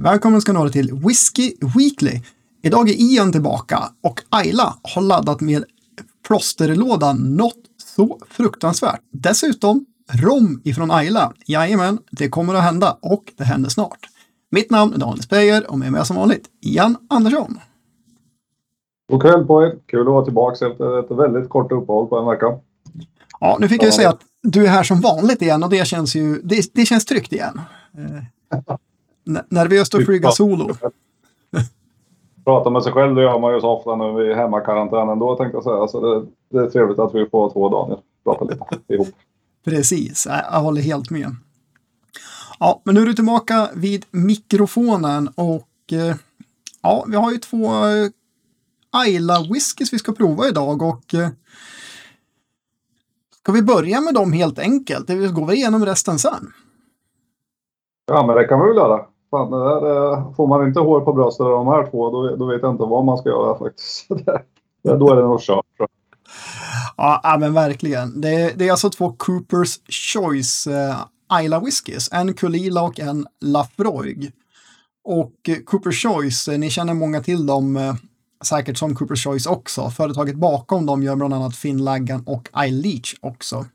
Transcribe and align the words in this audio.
Välkommen 0.00 0.40
ska 0.40 0.52
ni 0.52 0.70
till 0.70 0.90
Whiskey 0.92 1.52
Weekly. 1.76 2.20
Idag 2.62 2.88
är 2.88 2.94
Ian 2.94 3.32
tillbaka 3.32 3.78
och 4.02 4.20
Ayla 4.28 4.74
har 4.82 5.02
laddat 5.02 5.40
med 5.40 5.64
plåsterlådan 6.26 7.36
något 7.36 7.62
så 7.96 8.18
fruktansvärt. 8.30 9.00
Dessutom 9.12 9.86
rom 10.12 10.60
ifrån 10.64 10.90
Ayla. 10.90 11.32
Jajamän, 11.46 11.98
det 12.10 12.28
kommer 12.28 12.54
att 12.54 12.62
hända 12.62 12.96
och 13.02 13.24
det 13.36 13.44
händer 13.44 13.70
snart. 13.70 13.98
Mitt 14.50 14.70
namn 14.70 14.92
är 14.94 14.98
Daniel 14.98 15.22
Speyer 15.22 15.70
och 15.70 15.78
med 15.78 15.92
mig 15.92 16.06
som 16.06 16.16
vanligt 16.16 16.46
Ian 16.60 16.96
Andersson. 17.10 17.58
God 19.10 19.22
kväll 19.22 19.44
på 19.44 19.62
er! 19.62 19.74
Kul 19.86 20.00
att 20.00 20.06
vara 20.06 20.24
tillbaka 20.24 20.66
efter 20.66 20.98
ett 20.98 21.18
väldigt 21.18 21.48
kort 21.48 21.72
uppehåll 21.72 22.08
på 22.08 22.18
en 22.18 22.26
vecka. 22.26 22.46
Ja, 23.40 23.56
nu 23.60 23.68
fick 23.68 23.82
jag 23.82 23.86
ju 23.86 23.92
säga 23.92 24.08
att 24.08 24.20
du 24.42 24.64
är 24.64 24.70
här 24.70 24.82
som 24.82 25.00
vanligt 25.00 25.42
igen 25.42 25.62
och 25.62 25.70
det 25.70 25.86
känns 25.86 26.16
ju 26.16 26.40
det, 26.42 26.74
det 26.74 26.86
känns 26.86 27.04
tryggt 27.04 27.32
igen. 27.32 27.60
Nervöst 29.48 29.94
att 29.94 30.04
flyga 30.04 30.30
solo. 30.30 30.68
Prata 32.44 32.70
med 32.70 32.82
sig 32.82 32.92
själv 32.92 33.14
det 33.14 33.22
gör 33.22 33.38
man 33.38 33.54
ju 33.54 33.60
så 33.60 33.68
ofta 33.68 33.96
nu 33.96 34.30
i 34.30 34.34
hemmakarantänen 34.34 35.18
då 35.18 35.36
tänkte 35.36 35.56
jag 35.56 35.64
säga. 35.64 35.88
Så 35.88 36.00
det, 36.00 36.26
det 36.50 36.64
är 36.64 36.70
trevligt 36.70 36.98
att 36.98 37.14
vi 37.14 37.26
får 37.26 37.50
två 37.50 37.68
dagar 37.68 37.98
prata 38.24 38.44
lite 38.44 38.64
ihop. 38.94 39.08
Precis, 39.64 40.26
jag 40.52 40.60
håller 40.60 40.82
helt 40.82 41.10
med. 41.10 41.36
Ja, 42.58 42.80
men 42.84 42.94
nu 42.94 43.02
är 43.02 43.06
du 43.06 43.14
tillbaka 43.14 43.68
vid 43.74 44.04
mikrofonen 44.10 45.28
och 45.34 45.92
eh, 45.92 46.16
ja, 46.82 47.04
vi 47.08 47.16
har 47.16 47.32
ju 47.32 47.38
två 47.38 47.66
eh, 47.66 48.10
Ayla 48.90 49.42
whiskys 49.52 49.92
vi 49.92 49.98
ska 49.98 50.12
prova 50.12 50.48
idag 50.48 50.82
och 50.82 51.14
eh, 51.14 51.28
ska 53.42 53.52
vi 53.52 53.62
börja 53.62 54.00
med 54.00 54.14
dem 54.14 54.32
helt 54.32 54.58
enkelt? 54.58 55.10
Vi 55.10 55.28
går 55.28 55.46
vi 55.46 55.54
igenom 55.54 55.86
resten 55.86 56.18
sen. 56.18 56.52
Ja, 58.06 58.26
men 58.26 58.36
det 58.36 58.44
kan 58.44 58.60
vi 58.60 58.66
väl 58.66 58.76
göra. 58.76 59.06
Fan, 59.30 59.50
det 59.50 59.58
där, 59.58 60.12
eh, 60.12 60.32
får 60.34 60.46
man 60.46 60.66
inte 60.66 60.80
hår 60.80 61.00
på 61.00 61.12
bröstet 61.12 61.44
av 61.44 61.50
de 61.50 61.66
här 61.66 61.90
två, 61.90 62.10
då, 62.10 62.36
då 62.36 62.46
vet 62.46 62.62
jag 62.62 62.72
inte 62.72 62.84
vad 62.84 63.04
man 63.04 63.18
ska 63.18 63.28
göra 63.28 63.58
faktiskt. 63.58 64.06
det, 64.82 64.96
då 64.96 65.12
är 65.12 65.16
det 65.16 65.22
nog 65.22 65.40
kört. 65.40 65.64
Ja, 66.96 67.36
men 67.40 67.54
verkligen. 67.54 68.20
Det, 68.20 68.58
det, 68.58 68.68
är 68.68 68.70
alltså 68.70 68.90
två 68.90 69.12
Coopers 69.16 69.78
Choice 69.88 70.66
eh, 70.66 70.96
Isla 71.42 71.60
Whiskies. 71.60 72.08
En 72.12 72.34
Kulila 72.34 72.82
och 72.82 73.00
en 73.00 73.26
Lafroig. 73.40 74.32
Och 75.04 75.48
eh, 75.48 75.56
Coopers 75.56 76.02
Choice, 76.02 76.48
eh, 76.48 76.58
ni 76.58 76.70
känner 76.70 76.94
många 76.94 77.20
till 77.20 77.46
dem 77.46 77.76
eh, 77.76 77.94
säkert 78.44 78.78
som 78.78 78.94
Coopers 78.94 79.24
Choice 79.24 79.46
också. 79.46 79.90
Företaget 79.90 80.36
bakom 80.36 80.86
dem 80.86 81.02
gör 81.02 81.16
bland 81.16 81.34
annat 81.34 81.56
Finn 81.56 81.84
Laggan 81.84 82.22
och 82.26 82.48
iLeach 82.66 83.14
också. 83.20 83.66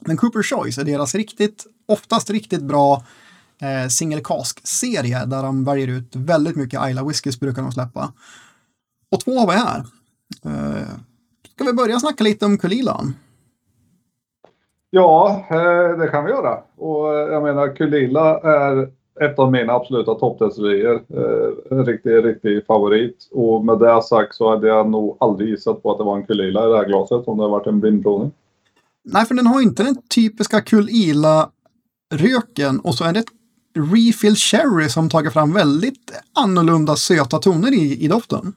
Men 0.00 0.16
Coopers 0.16 0.50
Choice 0.50 0.78
är 0.78 0.84
deras 0.84 1.14
riktigt, 1.14 1.66
oftast 1.88 2.30
riktigt 2.30 2.62
bra 2.62 3.04
eh, 3.62 3.88
single 3.88 4.20
cask-serie 4.24 5.24
där 5.26 5.42
de 5.42 5.64
väljer 5.64 5.88
ut 5.88 6.16
väldigt 6.16 6.56
mycket 6.56 6.88
Isla 6.88 7.04
Whiskys 7.04 7.40
brukar 7.40 7.62
de 7.62 7.72
släppa. 7.72 8.12
Och 9.10 9.20
två 9.20 9.38
har 9.38 9.46
vi 9.46 9.52
här. 9.52 9.78
Eh, 10.44 10.88
ska 11.54 11.64
vi 11.64 11.72
börja 11.72 12.00
snacka 12.00 12.24
lite 12.24 12.46
om 12.46 12.58
Kulilan? 12.58 13.14
Ja, 14.90 15.44
eh, 15.50 15.98
det 15.98 16.08
kan 16.08 16.24
vi 16.24 16.30
göra. 16.30 16.58
Och 16.76 17.14
eh, 17.14 17.32
jag 17.32 17.42
menar 17.42 17.76
Kulila 17.76 18.40
är 18.40 18.90
ett 19.20 19.38
av 19.38 19.52
mina 19.52 19.72
absoluta 19.72 20.14
toppdestillerier. 20.14 20.94
Eh, 20.94 21.50
en 21.70 21.86
riktig, 21.86 22.24
riktig 22.24 22.66
favorit. 22.66 23.28
Och 23.32 23.64
med 23.64 23.78
det 23.78 24.02
sagt 24.02 24.34
så 24.34 24.50
hade 24.50 24.68
jag 24.68 24.90
nog 24.90 25.16
aldrig 25.20 25.48
gissat 25.48 25.82
på 25.82 25.92
att 25.92 25.98
det 25.98 26.04
var 26.04 26.16
en 26.16 26.26
Kulila 26.26 26.66
i 26.66 26.70
det 26.70 26.76
här 26.76 26.84
glaset 26.84 27.28
om 27.28 27.36
det 27.36 27.42
hade 27.42 27.52
varit 27.52 27.66
en 27.66 27.80
blindprovning. 27.80 28.32
Nej, 29.04 29.26
för 29.26 29.34
den 29.34 29.46
har 29.46 29.60
inte 29.60 29.82
den 29.82 30.02
typiska 30.14 30.60
Kulila-röken 30.60 32.80
och 32.80 32.94
så 32.94 33.04
är 33.04 33.12
det 33.12 33.20
ett 33.20 33.26
refill 33.74 34.36
Cherry 34.36 34.88
som 34.88 35.08
tagit 35.08 35.32
fram 35.32 35.52
väldigt 35.52 36.12
annorlunda 36.34 36.96
söta 36.96 37.38
toner 37.38 37.72
i, 37.72 38.04
i 38.04 38.08
doften. 38.08 38.52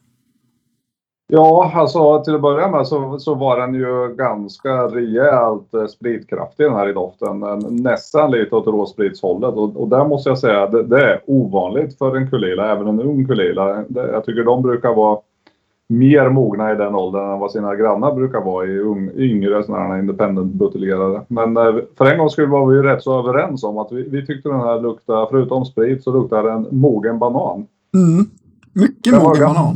Ja, 1.30 1.72
alltså 1.76 2.24
till 2.24 2.36
att 2.36 2.42
börja 2.42 2.68
med 2.68 2.88
så, 2.88 3.20
så 3.20 3.36
var 3.36 3.60
den 3.60 3.74
ju 3.74 4.16
ganska 4.16 4.88
rejält 4.88 5.74
eh, 5.74 5.86
spritkraftig 5.86 6.66
den 6.66 6.76
här 6.76 6.90
i 6.90 6.94
doften. 6.94 7.40
Nästan 7.70 8.32
lite 8.32 8.56
åt 8.56 8.68
råspritshållet 8.68 9.54
och, 9.54 9.78
och 9.78 9.88
där 9.88 10.06
måste 10.06 10.30
jag 10.30 10.40
säga 10.40 10.68
det, 10.68 10.84
det 10.84 11.04
är 11.04 11.22
ovanligt 11.26 11.98
för 11.98 12.16
en 12.16 12.30
kulila, 12.30 12.72
även 12.72 12.88
en 12.88 13.02
ung 13.02 13.28
kulila. 13.28 13.84
Det, 13.88 14.12
jag 14.12 14.26
tycker 14.26 14.44
de 14.44 14.62
brukar 14.62 14.94
vara 14.94 15.20
mer 15.90 16.30
mogna 16.30 16.72
i 16.72 16.76
den 16.76 16.96
åldern 16.96 17.32
än 17.32 17.40
vad 17.40 17.52
sina 17.52 17.76
grannar 17.76 18.16
brukar 18.16 18.42
vara 18.42 18.66
i 18.66 18.80
ung, 18.80 19.12
yngre 19.16 19.64
sådana 19.64 19.86
här 19.88 20.00
independent 20.00 20.54
buteljerare. 20.54 21.22
Men 21.28 21.58
eh, 21.58 21.76
för 21.98 22.06
en 22.06 22.18
gång 22.18 22.30
skulle 22.30 22.48
var 22.48 22.68
vi 22.68 22.76
ju 22.76 22.84
rätt 22.84 23.04
så 23.04 23.20
överens 23.20 23.64
om 23.64 23.78
att 23.78 23.92
vi, 23.92 24.10
vi 24.10 24.26
tyckte 24.26 24.50
den 24.50 24.60
här 24.60 24.82
luktade, 24.82 25.28
förutom 25.30 25.66
sprit, 25.66 26.04
så 26.04 26.12
luktar 26.12 26.44
den 26.44 26.68
mogen 26.72 27.20
banan. 27.20 27.68
Mm. 27.94 28.26
Mycket 28.74 29.14
mogen 29.14 29.48
banan. 29.48 29.76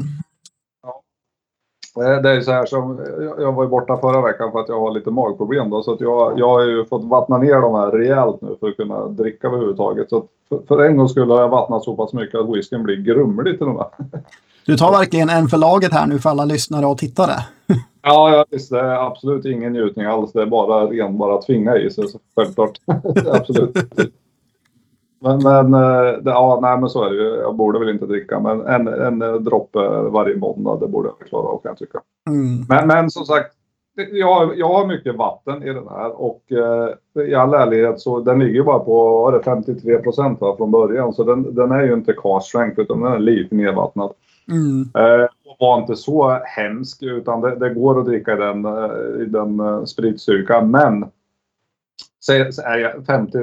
Det 1.96 2.30
är 2.30 2.42
så 2.42 2.52
här 2.52 2.66
som, 2.66 3.00
jag 3.40 3.52
var 3.52 3.64
ju 3.64 3.70
borta 3.70 3.98
förra 3.98 4.22
veckan 4.22 4.52
för 4.52 4.60
att 4.60 4.70
jag 4.70 4.80
har 4.80 4.92
lite 4.92 5.12
magproblem 5.12 5.70
då, 5.70 5.84
så 5.84 5.94
att 5.94 6.02
jag, 6.02 6.40
jag 6.40 6.48
har 6.48 6.64
ju 6.64 6.86
fått 6.86 7.04
vattna 7.04 7.38
ner 7.38 7.62
de 7.62 7.76
här 7.76 7.92
rejält 7.92 8.42
nu 8.42 8.56
för 8.60 8.68
att 8.68 8.78
kunna 8.78 9.08
dricka 9.08 9.48
överhuvudtaget. 9.48 10.10
Så 10.10 10.24
för, 10.50 10.60
för, 10.68 10.84
en 10.84 10.98
gång 10.98 11.10
skulle 11.10 11.34
har 11.34 11.42
jag 11.42 11.50
vattnat 11.50 11.84
så 11.84 11.96
pass 11.96 12.14
mycket 12.14 12.40
att 12.40 12.50
whiskyn 12.50 12.84
blir 12.84 12.96
grumlig 12.96 13.58
till 13.58 13.68
och 13.68 13.76
med. 13.76 13.86
Du 14.66 14.78
tar 14.78 14.92
verkligen 14.92 15.30
en 15.30 15.48
för 15.48 15.58
laget 15.58 15.94
här 15.94 16.08
nu 16.08 16.20
för 16.20 16.30
alla 16.30 16.46
lyssnare 16.46 16.86
och 16.86 16.98
tittare. 16.98 17.34
ja, 18.02 18.36
ja 18.36 18.46
visst, 18.50 18.70
det 18.70 18.80
är 18.80 19.08
absolut 19.08 19.46
ingen 19.46 19.74
njutning 19.74 20.06
alls. 20.06 20.32
Det 20.32 20.42
är 20.42 20.46
bara 20.46 20.86
ren 20.86 21.18
bara 21.18 21.36
att 21.36 21.46
tvinga 21.46 21.78
i 21.78 21.90
sig, 21.90 22.08
så 22.08 22.20
självklart. 22.36 22.72
absolut. 23.34 23.78
Men, 25.20 25.44
men, 25.44 25.74
eh, 25.74 26.18
det, 26.22 26.32
ja, 26.32 26.60
nej, 26.62 26.78
men 26.78 26.90
så 26.90 27.04
är 27.04 27.10
det 27.10 27.16
ju. 27.16 27.36
Jag 27.36 27.56
borde 27.56 27.80
väl 27.80 27.90
inte 27.90 28.06
dricka, 28.06 28.40
men 28.40 28.62
en, 28.62 28.88
en 28.88 29.44
droppe 29.44 29.80
varje 29.90 30.36
måndag, 30.36 30.78
det 30.80 30.88
borde 30.88 31.10
jag 31.10 31.28
klara 31.28 31.48
av 31.48 31.62
kan 31.62 31.70
jag 31.70 31.78
tycka. 31.78 32.02
Mm. 32.30 32.66
Men, 32.70 32.88
men 32.88 33.12
som 33.12 33.26
sagt, 33.26 33.56
jag, 34.12 34.58
jag 34.58 34.68
har 34.68 34.88
mycket 34.88 35.16
vatten 35.16 35.64
i 35.64 35.74
den 35.74 35.88
här 35.88 36.22
och 36.22 36.52
eh, 36.52 37.26
i 37.28 37.36
all 37.36 37.54
ärlighet 37.54 38.00
så 38.00 38.20
den 38.20 38.40
ligger 38.40 38.64
bara 38.64 38.80
på 38.80 39.22
vad 39.22 39.34
det, 39.34 39.44
53 39.44 39.98
procent 39.98 40.40
från 40.40 40.72
början. 40.72 41.14
Så 41.14 41.24
den, 41.24 41.56
den 41.56 41.72
är 41.72 41.84
ju 41.84 41.94
inte 41.94 42.14
cast 42.14 42.48
strength 42.48 42.80
utan 42.80 43.02
den 43.02 43.14
är 43.14 43.20
lite 43.20 43.56
nedvattnad. 43.56 44.12
Mm. 44.52 44.90
Eh, 44.96 45.28
var 45.62 45.80
inte 45.82 45.96
så 45.96 46.40
hemsk 46.44 47.04
utan 47.04 47.42
det, 47.42 47.56
det 47.56 47.74
går 47.74 48.00
att 48.00 48.06
dricka 48.06 48.34
i 48.34 48.38
den, 48.38 48.66
eh, 48.66 49.22
i 49.22 49.26
den 49.26 49.60
eh, 49.60 49.84
spritstyrkan. 49.84 50.72
Men 50.72 51.06
så, 52.20 52.48
så 52.52 52.62
är 52.62 52.78
jag, 52.78 53.06
50 53.06 53.38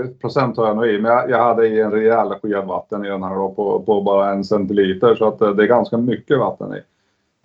har 0.57 0.67
jag 0.67 0.77
nog 0.77 0.87
i, 0.87 1.01
men 1.01 1.11
jag, 1.11 1.31
jag 1.31 1.45
hade 1.45 1.69
i 1.69 1.81
en 1.81 1.91
rejäl 1.91 2.29
sked 2.43 2.65
vatten 2.65 3.05
i 3.05 3.09
den 3.09 3.23
här 3.23 3.35
då, 3.35 3.49
på, 3.49 3.83
på 3.87 4.03
bara 4.03 4.31
en 4.31 4.45
centiliter 4.45 5.15
så 5.15 5.29
att 5.29 5.41
eh, 5.41 5.51
det 5.51 5.63
är 5.63 5.69
ganska 5.69 5.97
mycket 5.97 6.39
vatten 6.39 6.75
i. 6.75 6.81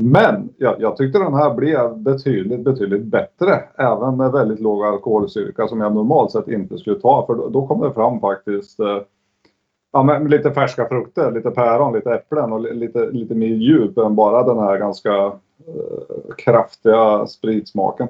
Men 0.04 0.50
jag, 0.58 0.82
jag 0.82 0.98
tyckte 0.98 1.20
den 1.20 1.34
här 1.34 1.54
blev 1.54 1.98
betydligt, 1.98 2.60
betydligt 2.60 3.04
bättre. 3.04 3.64
Även 3.78 4.18
med 4.18 4.32
väldigt 4.32 4.60
låg 4.60 4.86
alkoholstyrka 4.86 5.68
som 5.68 5.82
jag 5.82 5.96
normalt 5.96 6.32
sett 6.32 6.48
inte 6.48 6.78
skulle 6.78 7.00
ta. 7.00 7.26
För 7.26 7.36
då, 7.36 7.50
då 7.50 7.68
kom 7.68 7.82
det 7.82 7.94
fram 7.94 8.20
faktiskt 8.20 8.80
eh, 8.80 8.98
ja, 9.94 10.04
med 10.04 10.30
lite 10.30 10.52
färska 10.52 10.86
frukter, 10.88 11.32
lite 11.32 11.52
päron, 11.52 11.94
lite 11.94 12.14
äpplen 12.14 12.54
och 12.54 12.62
lite, 12.62 13.06
lite 13.06 13.36
mer 13.36 13.48
djup 13.48 13.98
än 13.98 14.16
bara 14.16 14.44
den 14.44 14.58
här 14.58 14.78
ganska 14.78 15.26
eh, 15.68 16.36
kraftiga 16.38 17.28
spritsmaken. 17.28 18.08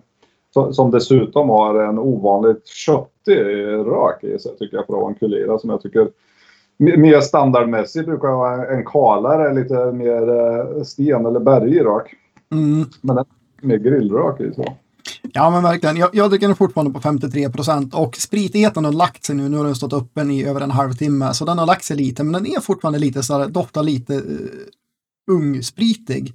Så, 0.53 0.73
som 0.73 0.91
dessutom 0.91 1.49
har 1.49 1.83
en 1.83 1.99
ovanligt 1.99 2.67
köttig 2.67 3.37
rök 3.67 4.23
i 4.23 4.39
sig 4.39 4.57
tycker 4.57 4.77
jag 4.77 4.85
för 4.85 4.93
att 4.93 4.99
vara 4.99 5.09
en 5.09 5.15
kulira 5.15 5.59
som 5.59 5.69
jag 5.69 5.81
tycker 5.81 6.07
mer 6.77 7.21
standardmässigt 7.21 8.05
brukar 8.05 8.27
ha 8.27 8.65
en 8.65 8.85
kalare, 8.85 9.53
lite 9.53 9.91
mer 9.91 10.29
eh, 10.29 10.83
sten 10.83 11.25
eller 11.25 11.39
bergig 11.39 11.85
rök. 11.85 12.15
Mm. 12.51 12.85
Men 13.01 13.15
den 13.15 13.25
mer 13.61 13.77
grillrök 13.77 14.39
i 14.39 14.53
så. 14.53 14.63
Ja 15.35 15.49
men 15.49 15.63
verkligen. 15.63 15.97
Jag, 15.97 16.09
jag 16.13 16.29
dricker 16.29 16.47
den 16.47 16.55
fortfarande 16.55 16.93
på 16.93 17.01
53 17.01 17.49
procent 17.49 17.93
och 17.93 18.15
spritigheten 18.15 18.85
har 18.85 18.91
lagt 18.91 19.23
sig 19.23 19.35
nu. 19.35 19.49
Nu 19.49 19.57
har 19.57 19.65
den 19.65 19.75
stått 19.75 19.93
öppen 19.93 20.31
i 20.31 20.43
över 20.43 20.61
en 20.61 20.71
halvtimme 20.71 21.33
så 21.33 21.45
den 21.45 21.57
har 21.57 21.65
lagt 21.65 21.83
sig 21.83 21.97
lite 21.97 22.23
men 22.23 22.33
den 22.33 22.45
är 22.45 22.59
fortfarande 22.59 22.99
lite 22.99 23.23
så 23.23 23.39
här, 23.39 23.47
doftar 23.47 23.83
lite 23.83 24.13
uh, 24.13 24.49
ungspritig. 25.31 26.33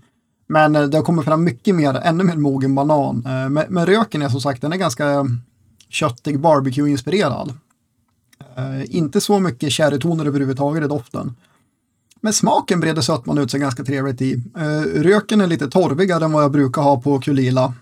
Men 0.49 0.77
uh, 0.77 0.89
det 0.89 0.97
har 0.97 1.05
kommit 1.05 1.25
fram 1.25 1.45
mycket 1.45 1.75
mer, 1.75 1.95
ännu 1.95 2.25
mer 2.25 2.37
mogen 2.37 2.75
banan. 2.75 3.17
Uh, 3.17 3.49
men, 3.49 3.65
men 3.69 3.87
röken 3.87 4.23
är 4.23 4.29
som 4.29 4.41
sagt, 4.41 4.63
den 4.63 4.73
är 4.73 4.77
ganska 4.77 5.27
köttig 5.89 6.41
barbecue-inspirerad. 6.41 7.53
Uh, 8.59 8.97
inte 8.97 9.21
så 9.21 9.41
mycket 9.41 9.73
sherrytoner 9.73 10.27
överhuvudtaget 10.27 10.85
i 10.85 10.89
doften. 10.89 11.35
Men 12.21 12.33
smaken 12.33 12.81
breder 12.81 13.03
sötman 13.03 13.39
ut 13.39 13.51
sig 13.51 13.61
ganska 13.61 13.85
trevligt 13.85 14.23
i. 14.23 14.35
Uh, 14.35 15.03
röken 15.03 15.41
är 15.41 15.47
lite 15.47 15.71
torvigare 15.71 16.25
än 16.25 16.33
vad 16.33 16.45
jag 16.45 16.53
brukar 16.53 16.83
ha 16.83 17.01
på 17.01 17.21
Kulila. 17.21 17.75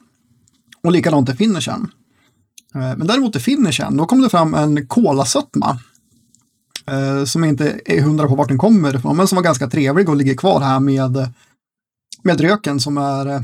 Och 0.82 0.92
likadant 0.92 1.28
i 1.28 1.32
finishen. 1.32 1.90
Eh, 2.74 2.96
men 2.96 3.06
däremot 3.06 3.36
i 3.36 3.40
finishen, 3.40 3.96
då 3.96 4.06
kom 4.06 4.22
det 4.22 4.28
fram 4.28 4.54
en 4.54 4.86
kolasötma. 4.86 5.78
Eh, 6.86 7.24
som 7.24 7.44
inte 7.44 7.80
är 7.84 8.02
hundra 8.02 8.28
på 8.28 8.34
vart 8.34 8.48
den 8.48 8.58
kommer 8.58 8.96
ifrån, 8.96 9.16
men 9.16 9.28
som 9.28 9.36
var 9.36 9.42
ganska 9.42 9.70
trevlig 9.70 10.08
och 10.08 10.16
ligger 10.16 10.34
kvar 10.34 10.60
här 10.60 10.80
med, 10.80 11.32
med 12.22 12.40
röken 12.40 12.80
som 12.80 12.98
är 12.98 13.26
eh, 13.26 13.40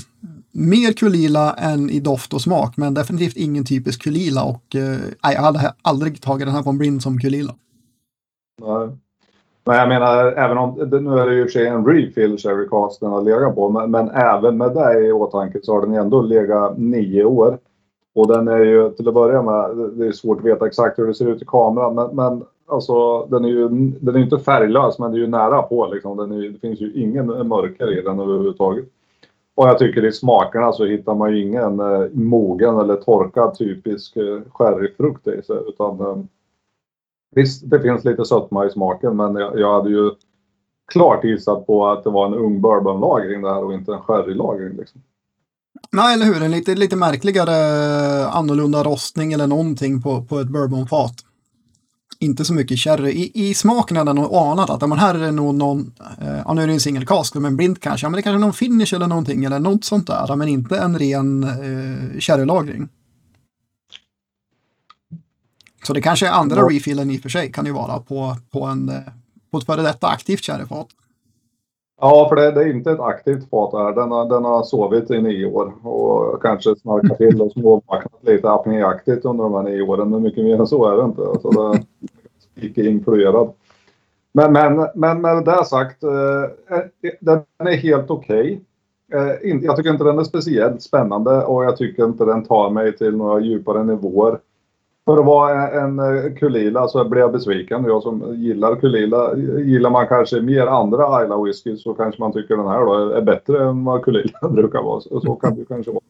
mer 0.53 0.93
kulila 0.93 1.55
än 1.55 1.91
i 1.91 2.01
doft 2.01 2.33
och 2.33 2.43
smak, 2.43 2.77
men 2.77 2.95
definitivt 2.95 3.37
ingen 3.37 3.65
typisk 3.65 4.03
kulila 4.03 4.43
och 4.45 4.77
eh, 4.77 4.99
jag 5.23 5.43
hade 5.43 5.75
aldrig 5.83 6.21
tagit 6.21 6.47
den 6.47 6.55
här 6.55 6.63
på 6.63 6.71
en 6.71 6.79
blind 6.79 7.03
som 7.03 7.21
kulila. 7.21 7.55
Nej. 8.61 8.99
Men 9.65 9.77
jag 9.77 9.89
menar, 9.89 10.33
även 10.33 10.59
om, 10.59 10.75
nu 10.75 11.19
är 11.19 11.27
det 11.27 11.35
ju 11.35 11.41
i 11.41 11.45
och 11.45 11.51
för 11.51 11.59
sig 11.59 11.67
en 11.67 11.87
refill 11.87 12.39
Cherry 12.39 12.69
Cast 12.69 13.01
den 13.01 13.11
har 13.11 13.23
legat 13.23 13.55
på, 13.55 13.69
men, 13.69 13.91
men, 13.91 14.11
även 14.11 14.57
med 14.57 14.75
det 14.75 15.07
i 15.07 15.13
åtanke 15.13 15.59
så 15.63 15.75
har 15.75 15.81
den 15.81 15.95
ändå 15.95 16.23
legat 16.23 16.79
nio 16.79 17.25
år. 17.25 17.59
Och 18.15 18.29
den 18.29 18.49
är 18.49 18.59
ju 18.59 18.91
till 18.91 19.09
att 19.09 19.15
börja 19.15 19.43
med, 19.43 19.77
det 19.93 20.07
är 20.07 20.13
svårt 20.13 20.39
att 20.39 20.45
veta 20.45 20.67
exakt 20.67 20.99
hur 20.99 21.07
det 21.07 21.15
ser 21.15 21.29
ut 21.29 21.43
i 21.43 21.45
kameran, 21.45 21.95
men, 21.95 22.17
men 22.17 22.45
alltså 22.67 23.27
den 23.27 23.45
är 23.45 23.49
ju 23.49 23.69
den 24.01 24.17
är 24.17 24.19
inte 24.19 24.39
färglös, 24.39 24.99
men 24.99 25.11
det 25.11 25.17
är 25.17 25.21
ju 25.21 25.27
nära 25.27 25.63
på 25.63 25.87
liksom. 25.87 26.17
Den 26.17 26.33
är, 26.33 26.49
det 26.49 26.59
finns 26.59 26.81
ju 26.81 26.93
ingen 26.93 27.27
mörker 27.27 27.99
i 27.99 28.03
den 28.03 28.21
överhuvudtaget. 28.21 28.85
Och 29.55 29.69
jag 29.69 29.79
tycker 29.79 30.05
i 30.05 30.13
smakerna 30.13 30.73
så 30.73 30.85
hittar 30.85 31.15
man 31.15 31.33
ju 31.33 31.43
ingen 31.43 31.81
eh, 31.81 32.09
mogen 32.13 32.79
eller 32.79 32.97
torkad 32.97 33.59
typisk 33.59 34.17
eh, 34.17 34.41
sherryfrukt 34.53 35.29
i 35.29 35.43
sig. 35.43 35.57
Utan, 35.69 36.01
eh, 36.01 36.17
visst, 37.35 37.71
det 37.71 37.81
finns 37.81 38.05
lite 38.05 38.25
sötma 38.25 38.67
i 38.67 38.71
smaken 38.71 39.17
men 39.17 39.35
jag, 39.35 39.59
jag 39.59 39.75
hade 39.75 39.91
ju 39.91 40.11
klart 40.93 41.25
gissat 41.25 41.67
på 41.67 41.89
att 41.89 42.05
det 42.05 42.11
var 42.11 42.27
en 42.27 42.35
ung 42.35 42.61
bourbonlagring 42.61 43.45
här 43.45 43.65
och 43.65 43.75
inte 43.75 43.93
en 43.93 44.01
sherrylagring. 44.01 44.77
Liksom. 44.77 45.01
Nej, 45.93 46.15
eller 46.15 46.27
hur? 46.27 46.43
En 46.43 46.51
lite, 46.51 46.75
lite 46.75 46.97
märkligare 46.97 47.57
eh, 48.21 48.37
annorlunda 48.37 48.83
rostning 48.83 49.33
eller 49.33 49.47
någonting 49.47 50.03
på, 50.03 50.25
på 50.25 50.39
ett 50.39 50.49
bourbonfat 50.49 51.15
inte 52.23 52.45
så 52.45 52.55
mycket 52.55 52.79
sherry. 52.79 53.11
I, 53.11 53.49
i 53.49 53.55
smaken 53.55 53.97
hade 53.97 54.09
jag 54.09 54.17
nog 54.17 54.35
anat 54.35 54.71
att 54.71 54.89
men 54.89 54.99
här 54.99 55.15
är 55.15 55.19
det 55.19 55.33
nog 55.33 55.55
någon, 55.55 55.93
eh, 56.21 56.41
ja 56.45 56.55
nu 56.55 56.63
är 56.63 56.67
det 56.67 56.73
en 56.73 56.81
single 56.81 57.07
cask, 57.07 57.35
men 57.35 57.57
blind 57.57 57.81
kanske, 57.81 58.05
ja, 58.05 58.11
men 58.11 58.17
det 58.17 58.23
kanske 58.23 58.37
är 58.37 58.41
någon 58.41 58.53
finish 58.53 58.95
eller 58.95 59.07
någonting 59.07 59.45
eller 59.45 59.59
något 59.59 59.85
sånt 59.85 60.07
där, 60.07 60.37
men 60.37 60.49
inte 60.49 60.79
en 60.79 60.99
ren 60.99 61.43
eh, 61.45 62.21
sherrylagring. 62.21 62.89
Så 65.83 65.93
det 65.93 66.01
kanske 66.01 66.27
är 66.27 66.33
andra 66.33 66.57
ja. 66.57 66.69
refillen 66.71 67.11
i 67.11 67.19
och 67.19 67.21
för 67.21 67.29
sig 67.29 67.53
kan 67.53 67.67
ju 67.67 67.73
vara 67.73 67.99
på, 67.99 68.37
på, 68.51 68.65
en, 68.65 68.89
eh, 68.89 69.13
på 69.51 69.59
ett 69.59 69.67
före 69.67 69.83
detta 69.83 70.07
aktivt 70.07 70.45
sherryfat. 70.45 70.87
Ja, 72.01 72.27
för 72.29 72.37
det, 72.37 72.51
det, 72.51 72.61
är 72.61 72.77
inte 72.77 72.91
ett 72.91 73.01
aktivt 73.01 73.51
fat 73.51 73.73
här. 73.73 73.93
Den 73.93 74.11
har, 74.11 74.29
den 74.29 74.45
har 74.45 74.63
sovit 74.63 75.11
i 75.11 75.23
nio 75.23 75.47
år 75.47 75.87
och 75.87 76.43
kanske 76.43 76.77
snarkat 76.77 77.19
till 77.19 77.43
och 77.43 77.53
småvaknat 77.53 78.25
lite 78.25 78.51
apnéaktigt 78.51 79.25
under 79.25 79.45
de 79.45 79.55
här 79.55 79.63
nio 79.63 79.83
åren. 79.83 80.11
Men 80.11 80.23
mycket 80.23 80.45
mer 80.45 80.61
än 80.61 80.67
så 80.67 80.93
är 80.93 80.97
det 80.97 81.05
inte. 81.05 81.23
Alltså 81.23 81.51
det, 81.51 81.83
icke 82.67 82.87
influerad. 82.87 83.53
Men, 84.33 84.53
men, 84.53 84.89
men 84.95 85.21
med 85.21 85.45
det 85.45 85.65
sagt, 85.65 86.03
eh, 86.03 86.43
eh 86.79 87.13
den 87.21 87.43
är 87.59 87.77
helt 87.77 88.11
okej. 88.11 88.61
Okay. 89.09 89.51
Eh, 89.51 89.59
jag 89.63 89.77
tycker 89.77 89.91
inte 89.91 90.05
den 90.05 90.19
är 90.19 90.25
speciellt 90.25 90.83
spännande 90.83 91.45
och 91.45 91.65
jag 91.65 91.77
tycker 91.77 92.05
inte 92.05 92.25
den 92.25 92.45
tar 92.45 92.71
mig 92.71 92.97
till 92.97 93.17
några 93.17 93.41
djupare 93.41 93.85
nivåer. 93.85 94.39
För 95.05 95.19
att 95.19 95.27
vara 95.27 95.71
en, 95.71 95.99
en 95.99 96.17
eh, 96.17 96.35
Kulila 96.35 96.89
så 96.89 97.05
blir 97.05 97.21
jag 97.21 97.33
besviken. 97.33 97.85
Jag 97.85 98.03
som 98.03 98.35
gillar 98.35 98.77
Kulila, 98.77 99.37
gillar 99.37 99.91
man 99.91 100.07
kanske 100.07 100.41
mer 100.41 100.67
andra 100.67 101.25
Isla 101.25 101.43
whisky 101.43 101.77
så 101.77 101.95
kanske 101.95 102.23
man 102.23 102.33
tycker 102.33 102.57
den 102.57 102.69
här 102.69 102.87
då 102.87 103.11
är 103.11 103.23
bättre 103.23 103.65
än 103.65 103.85
vad 103.85 104.03
Kulila 104.03 104.39
brukar 104.51 104.83
vara. 104.83 105.01
Så, 105.01 105.21
så 105.21 105.35
kan 105.35 105.55
det 105.55 105.65
kanske 105.65 105.93
vara. 105.93 106.03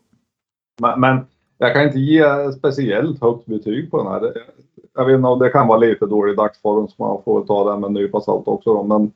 Men, 0.80 1.00
men, 1.00 1.26
jag 1.58 1.74
kan 1.74 1.82
inte 1.82 1.98
ge 1.98 2.52
speciellt 2.52 3.20
högt 3.20 3.46
betyg 3.46 3.90
på 3.90 3.98
den 3.98 4.06
här 4.06 4.32
jag 4.94 5.04
vet 5.04 5.16
inte, 5.16 5.44
det 5.44 5.50
kan 5.50 5.68
vara 5.68 5.78
lite 5.78 6.06
dålig 6.06 6.36
dagsform 6.36 6.88
så 6.88 6.94
man 6.98 7.22
får 7.22 7.44
ta 7.44 7.70
den 7.70 7.80
med 7.80 7.88
en 7.88 7.94
nypa 7.94 8.20
salt 8.20 8.48
också. 8.48 8.74
Då. 8.74 8.82
Men 8.82 9.12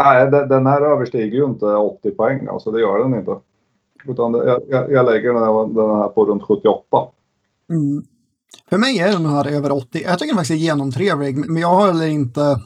nej, 0.00 0.30
den 0.30 0.66
här 0.66 0.82
överstiger 0.82 1.36
ju 1.36 1.44
inte 1.44 1.66
80 1.66 2.10
poäng. 2.10 2.46
Alltså 2.46 2.70
det 2.70 2.80
gör 2.80 2.98
den 2.98 3.14
inte. 3.14 3.36
Utan 4.08 4.34
jag, 4.68 4.90
jag 4.90 5.06
lägger 5.06 5.32
den 5.32 5.42
här, 5.42 5.74
den 5.74 5.96
här 5.96 6.08
på 6.08 6.24
runt 6.24 6.42
78. 6.42 7.08
Mm. 7.70 8.02
För 8.70 8.78
mig 8.78 8.98
är 8.98 9.12
den 9.12 9.26
här 9.26 9.46
över 9.46 9.72
80. 9.72 10.02
Jag 10.02 10.18
tycker 10.18 10.32
den 10.32 10.36
faktiskt 10.36 10.60
är 10.60 10.64
genomtrevlig. 10.64 11.36
Men 11.36 11.56
jag 11.56 11.68
har 11.68 11.86
heller 11.86 12.06
inte 12.06 12.60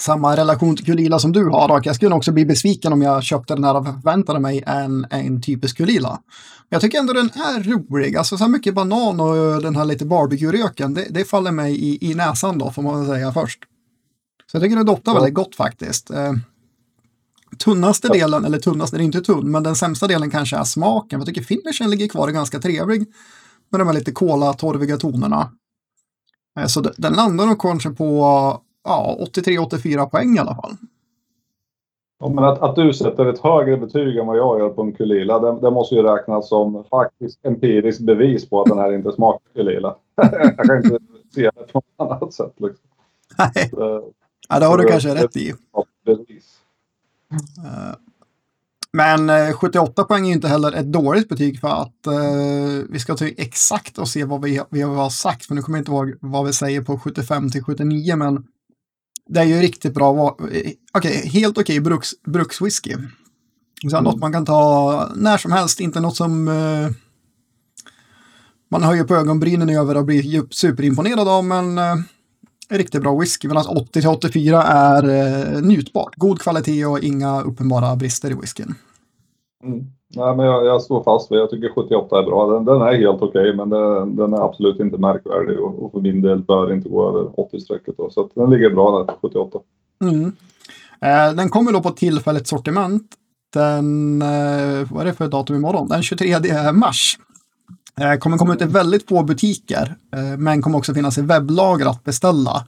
samma 0.00 0.36
relation 0.36 0.76
till 0.76 0.84
Kulila 0.84 1.18
som 1.18 1.32
du 1.32 1.44
har. 1.44 1.70
Och 1.70 1.86
jag 1.86 1.96
skulle 1.96 2.14
också 2.14 2.32
bli 2.32 2.46
besviken 2.46 2.92
om 2.92 3.02
jag 3.02 3.22
köpte 3.22 3.54
den 3.54 3.64
här 3.64 3.76
och 3.76 3.84
förväntade 3.84 4.40
mig 4.40 4.62
en, 4.66 5.06
en 5.10 5.42
typisk 5.42 5.76
Kulila. 5.76 6.20
Jag 6.68 6.80
tycker 6.80 6.98
ändå 6.98 7.12
den 7.12 7.26
är 7.26 7.62
rolig. 7.62 8.16
Alltså 8.16 8.38
så 8.38 8.44
här 8.44 8.48
mycket 8.48 8.74
banan 8.74 9.20
och 9.20 9.62
den 9.62 9.76
här 9.76 9.84
lite 9.84 10.04
barbecue-röken, 10.04 10.94
det, 10.94 11.06
det, 11.10 11.24
faller 11.24 11.50
mig 11.50 11.74
i, 11.74 12.10
i 12.10 12.14
näsan 12.14 12.58
då, 12.58 12.70
får 12.70 12.82
man 12.82 13.06
säga 13.06 13.32
först. 13.32 13.58
Så 14.50 14.56
jag 14.56 14.62
tycker 14.62 14.76
det 14.76 14.84
doftar 14.84 15.12
ja. 15.12 15.14
väldigt 15.14 15.34
gott 15.34 15.54
faktiskt. 15.54 16.10
Eh, 16.10 16.32
tunnaste 17.58 18.08
ja. 18.08 18.14
delen, 18.14 18.44
eller 18.44 18.58
tunnaste, 18.58 18.96
det 18.96 19.02
är 19.02 19.04
inte 19.04 19.20
tunn, 19.20 19.50
men 19.50 19.62
den 19.62 19.76
sämsta 19.76 20.06
delen 20.06 20.30
kanske 20.30 20.56
är 20.56 20.64
smaken. 20.64 21.20
Jag 21.20 21.26
tycker 21.26 21.42
finishen 21.42 21.90
ligger 21.90 22.08
kvar 22.08 22.22
och 22.22 22.28
är 22.28 22.32
ganska 22.32 22.58
trevlig 22.58 23.06
med 23.72 23.80
de 23.80 23.86
här 23.86 23.94
lite 23.94 24.12
kola-torviga 24.12 24.96
tonerna. 24.96 25.50
Eh, 26.60 26.66
så 26.66 26.80
den 26.80 27.12
landar 27.12 27.46
nog 27.46 27.60
kanske 27.60 27.90
på 27.90 28.04
ja, 28.84 29.18
83-84 29.34 30.10
poäng 30.10 30.36
i 30.36 30.38
alla 30.38 30.54
fall. 30.54 30.72
Ja, 32.20 32.28
men 32.28 32.44
att, 32.44 32.58
att 32.58 32.76
du 32.76 32.92
sätter 32.92 33.26
ett 33.26 33.38
högre 33.38 33.76
betyg 33.76 34.16
än 34.16 34.26
vad 34.26 34.38
jag 34.38 34.58
gör 34.58 34.68
på 34.68 34.82
en 34.82 34.92
Kulila, 34.92 35.38
det, 35.38 35.60
det 35.60 35.70
måste 35.70 35.94
ju 35.94 36.02
räknas 36.02 36.48
som 36.48 36.84
faktiskt 36.90 37.46
empiriskt 37.46 38.02
bevis 38.02 38.48
på 38.48 38.60
att 38.60 38.68
den 38.68 38.78
här 38.78 38.92
inte 38.92 39.12
smakar 39.12 39.48
Kulila. 39.54 39.96
jag 40.16 40.56
kan 40.56 40.76
inte 40.76 40.98
se 41.34 41.50
det 41.54 41.72
på 41.72 41.82
något 41.96 42.12
annat 42.12 42.32
sätt. 42.32 42.54
Liksom. 42.56 42.88
Nej, 43.38 43.70
så, 43.70 44.12
ja, 44.48 44.58
det 44.58 44.66
har 44.66 44.78
du 44.78 44.84
kanske 44.84 45.14
rätt 45.14 45.36
i. 45.36 45.54
Bevis. 46.04 46.58
Uh, 47.58 47.94
men 48.92 49.52
78 49.54 50.02
eh, 50.02 50.06
poäng 50.06 50.28
är 50.28 50.32
inte 50.32 50.48
heller 50.48 50.72
ett 50.72 50.92
dåligt 50.92 51.28
betyg 51.28 51.60
för 51.60 51.68
att 51.68 52.06
uh, 52.08 52.84
vi 52.88 52.98
ska 52.98 53.16
ta 53.16 53.26
exakt 53.26 53.98
och 53.98 54.08
se 54.08 54.24
vad 54.24 54.42
vi, 54.42 54.60
vi 54.70 54.82
har 54.82 55.10
sagt. 55.10 55.46
För 55.46 55.54
nu 55.54 55.62
kommer 55.62 55.78
jag 55.78 55.80
inte 55.80 55.92
ihåg 55.92 56.14
vad 56.20 56.46
vi 56.46 56.52
säger 56.52 56.82
på 56.82 56.98
75 56.98 57.50
till 57.50 57.64
79, 57.64 58.16
men 58.16 58.44
det 59.28 59.40
är 59.40 59.44
ju 59.44 59.60
riktigt 59.60 59.94
bra. 59.94 60.10
Okej, 60.10 60.78
okay, 60.94 61.12
helt 61.12 61.58
okej 61.58 61.62
okay, 61.62 61.80
bruks, 61.80 62.10
brukswhisky. 62.26 62.96
Så 63.90 63.96
mm. 63.96 64.04
Något 64.04 64.20
man 64.20 64.32
kan 64.32 64.44
ta 64.44 65.08
när 65.14 65.36
som 65.36 65.52
helst, 65.52 65.80
inte 65.80 66.00
något 66.00 66.16
som 66.16 66.48
uh, 66.48 66.90
man 68.70 68.82
höjer 68.82 69.04
på 69.04 69.14
ögonbrynen 69.14 69.70
över 69.70 69.96
och 69.96 70.04
blir 70.04 70.46
superimponerad 70.50 71.28
av, 71.28 71.44
men 71.44 71.78
uh, 71.78 71.96
riktigt 72.78 73.02
bra 73.02 73.18
whisky. 73.20 73.48
Mellan 73.48 73.66
80 73.66 74.00
till 74.00 74.08
84 74.08 74.62
är 74.62 75.04
uh, 75.04 75.62
njutbart. 75.62 76.14
God 76.16 76.40
kvalitet 76.40 76.86
och 76.86 76.98
inga 76.98 77.42
uppenbara 77.42 77.96
brister 77.96 78.30
i 78.30 78.34
whiskyn. 78.34 78.74
Mm. 79.64 79.86
Nej, 80.16 80.36
men 80.36 80.46
jag, 80.46 80.66
jag 80.66 80.82
står 80.82 81.02
fast 81.02 81.32
vid, 81.32 81.38
jag 81.38 81.50
tycker 81.50 81.68
78 81.68 82.18
är 82.18 82.22
bra. 82.22 82.46
Den, 82.46 82.64
den 82.64 82.82
är 82.82 82.92
helt 82.92 83.22
okej, 83.22 83.40
okay, 83.40 83.56
men 83.56 83.70
den, 83.70 84.16
den, 84.16 84.32
är 84.32 84.44
absolut 84.44 84.80
inte 84.80 84.98
märkvärdig 84.98 85.60
och, 85.60 85.84
och 85.84 85.92
för 85.92 86.00
min 86.00 86.22
del 86.22 86.42
bör 86.42 86.72
inte 86.72 86.88
gå 86.88 87.08
över 87.08 87.30
80-strecket. 87.30 88.12
Så 88.12 88.30
den 88.34 88.50
ligger 88.50 88.70
bra 88.70 88.98
där 88.98 89.04
på 89.04 89.18
78. 89.28 89.58
Mm. 90.00 90.32
Eh, 91.00 91.36
den 91.36 91.48
kommer 91.48 91.72
då 91.72 91.82
på 91.82 91.90
tillfälligt 91.90 92.46
sortiment 92.46 93.16
den, 93.52 94.22
eh, 94.22 94.88
vad 94.90 95.00
är 95.00 95.04
det 95.04 95.14
för 95.14 95.28
datum 95.28 95.56
imorgon? 95.56 95.88
Den 95.88 96.02
23 96.02 96.72
mars. 96.72 97.18
Eh, 98.00 98.14
kommer 98.14 98.38
komma 98.38 98.54
ut 98.54 98.62
i 98.62 98.64
väldigt 98.64 99.08
få 99.08 99.22
butiker, 99.22 99.96
eh, 100.16 100.38
men 100.38 100.62
kommer 100.62 100.78
också 100.78 100.94
finnas 100.94 101.18
i 101.18 101.22
webblager 101.22 101.86
att 101.86 102.04
beställa. 102.04 102.66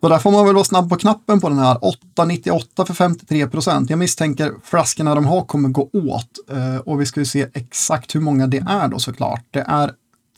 Så 0.00 0.08
där 0.08 0.18
får 0.18 0.30
man 0.30 0.44
väl 0.44 0.54
vara 0.54 0.64
snabb 0.64 0.90
på 0.90 0.96
knappen 0.96 1.40
på 1.40 1.48
den 1.48 1.58
här. 1.58 1.78
8,98 2.16 2.84
för 2.86 2.94
53 2.94 3.46
procent. 3.46 3.90
Jag 3.90 3.98
misstänker 3.98 4.54
flaskorna 4.62 5.14
de 5.14 5.26
har 5.26 5.42
kommer 5.42 5.68
gå 5.68 5.90
åt. 5.92 6.30
Eh, 6.48 6.76
och 6.76 7.00
vi 7.00 7.06
ska 7.06 7.20
ju 7.20 7.26
se 7.26 7.46
exakt 7.54 8.14
hur 8.14 8.20
många 8.20 8.46
det 8.46 8.64
är 8.68 8.88
då 8.88 8.98
såklart. 8.98 9.44
Det 9.50 9.64
är 9.68 9.92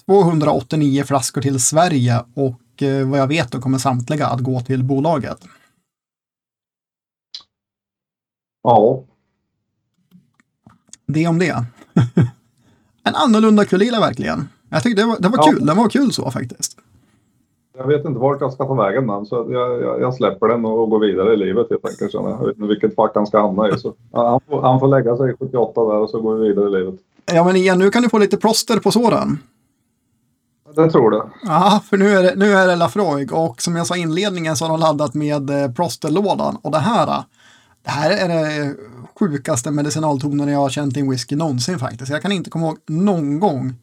289 0.07 1.05
flaskor 1.05 1.41
till 1.41 1.61
Sverige 1.61 2.25
och 2.35 2.83
eh, 2.83 3.09
vad 3.09 3.21
jag 3.21 3.27
vet 3.27 3.53
då 3.53 3.61
kommer 3.61 3.79
samtliga 3.79 4.27
att 4.27 4.41
gå 4.41 4.61
till 4.61 4.85
bolaget. 4.85 5.39
Ja. 8.63 9.05
Det 11.07 11.27
om 11.27 11.39
det. 11.39 11.65
en 13.07 13.15
annorlunda 13.15 13.65
kulila 13.65 14.01
verkligen. 14.01 14.49
Jag 14.69 14.83
tyckte 14.83 15.03
det 15.03 15.07
var, 15.07 15.17
det 15.19 15.29
var 15.29 15.39
ja. 15.39 15.53
kul. 15.53 15.67
Den 15.67 15.77
var 15.77 15.89
kul 15.89 16.13
så 16.13 16.31
faktiskt. 16.31 16.79
Jag 17.79 17.87
vet 17.87 18.05
inte 18.05 18.21
vart 18.21 18.41
jag 18.41 18.53
ska 18.53 18.65
ta 18.65 18.75
vägen 18.75 19.07
men 19.07 19.27
så 19.27 19.47
jag, 19.51 19.83
jag, 19.83 20.01
jag, 20.01 20.15
släpper 20.15 20.49
den 20.49 20.65
och 20.65 20.91
går 20.91 20.99
vidare 20.99 21.35
i 21.35 21.37
livet 21.37 21.67
helt 21.71 21.85
enkelt. 21.85 22.15
Jag 22.15 22.47
vet 22.47 22.57
inte 22.57 22.69
vilket 22.69 22.95
fack 22.95 23.11
han 23.15 23.27
ska 23.27 23.41
hamna 23.41 23.69
i. 23.69 23.79
Så, 23.79 23.95
han, 24.13 24.41
får, 24.49 24.63
han 24.63 24.81
får 24.81 24.89
lägga 24.89 25.17
sig 25.17 25.31
i 25.31 25.35
78 25.39 25.85
där 25.85 25.97
och 25.97 26.11
så 26.11 26.21
går 26.21 26.37
vi 26.37 26.49
vidare 26.49 26.69
i 26.69 26.73
livet. 26.73 26.95
Ja 27.33 27.45
men 27.45 27.57
igen, 27.57 27.79
nu 27.79 27.91
kan 27.91 28.03
du 28.03 28.09
få 28.09 28.19
lite 28.19 28.37
plåster 28.37 28.79
på 28.79 28.91
såren. 28.91 29.39
Det 30.77 30.91
tror 30.91 31.11
du. 31.11 31.23
Ja, 31.43 31.81
för 31.91 31.97
nu 31.97 32.09
är 32.09 32.23
det, 32.23 32.35
nu 32.37 32.53
är 32.53 32.67
det 32.67 32.77
Lafroig 32.77 33.33
och 33.33 33.63
som 33.63 33.77
jag 33.77 33.87
sa 33.87 33.97
i 33.97 34.01
inledningen 34.01 34.57
så 34.57 34.65
har 34.65 34.71
de 34.71 34.81
laddat 34.81 35.15
med 35.15 35.51
eh, 35.51 35.73
plåsterlådan. 35.73 36.59
Och 36.63 36.71
det 36.71 36.79
här, 36.79 37.25
det 37.87 37.93
här 37.93 38.11
är 38.11 38.29
det 38.29 38.77
sjukaste 39.19 39.71
medicinaltonen 39.71 40.49
jag 40.49 40.59
har 40.59 40.69
känt 40.69 40.97
i 40.97 41.01
en 41.01 41.11
whisky 41.11 41.37
någonsin 41.37 41.79
faktiskt. 41.79 42.11
Jag 42.11 42.23
kan 42.23 42.33
inte 42.33 42.51
komma 42.51 42.67
ihåg 42.67 42.79
någon 42.87 43.41
gång. 43.41 43.75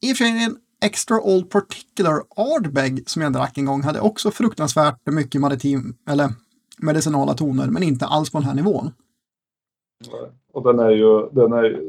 I 0.00 0.12
och 0.12 0.16
för 0.16 0.24
sig 0.24 0.44
en 0.44 0.56
Extra 0.84 1.20
Old 1.20 1.50
Particular 1.50 2.22
Ardbeg 2.36 3.10
som 3.10 3.22
jag 3.22 3.32
drack 3.32 3.58
en 3.58 3.66
gång 3.66 3.82
hade 3.82 4.00
också 4.00 4.30
fruktansvärt 4.30 5.06
mycket 5.06 5.40
maritim, 5.40 5.94
eller 6.08 6.28
medicinala 6.78 7.34
toner, 7.34 7.66
men 7.66 7.82
inte 7.82 8.06
alls 8.06 8.30
på 8.30 8.38
den 8.38 8.46
här 8.46 8.54
nivån. 8.54 8.92
Och 10.52 10.62
den 10.62 10.78
är 10.78 10.90
ju, 10.90 11.28
den 11.32 11.52
är 11.52 11.80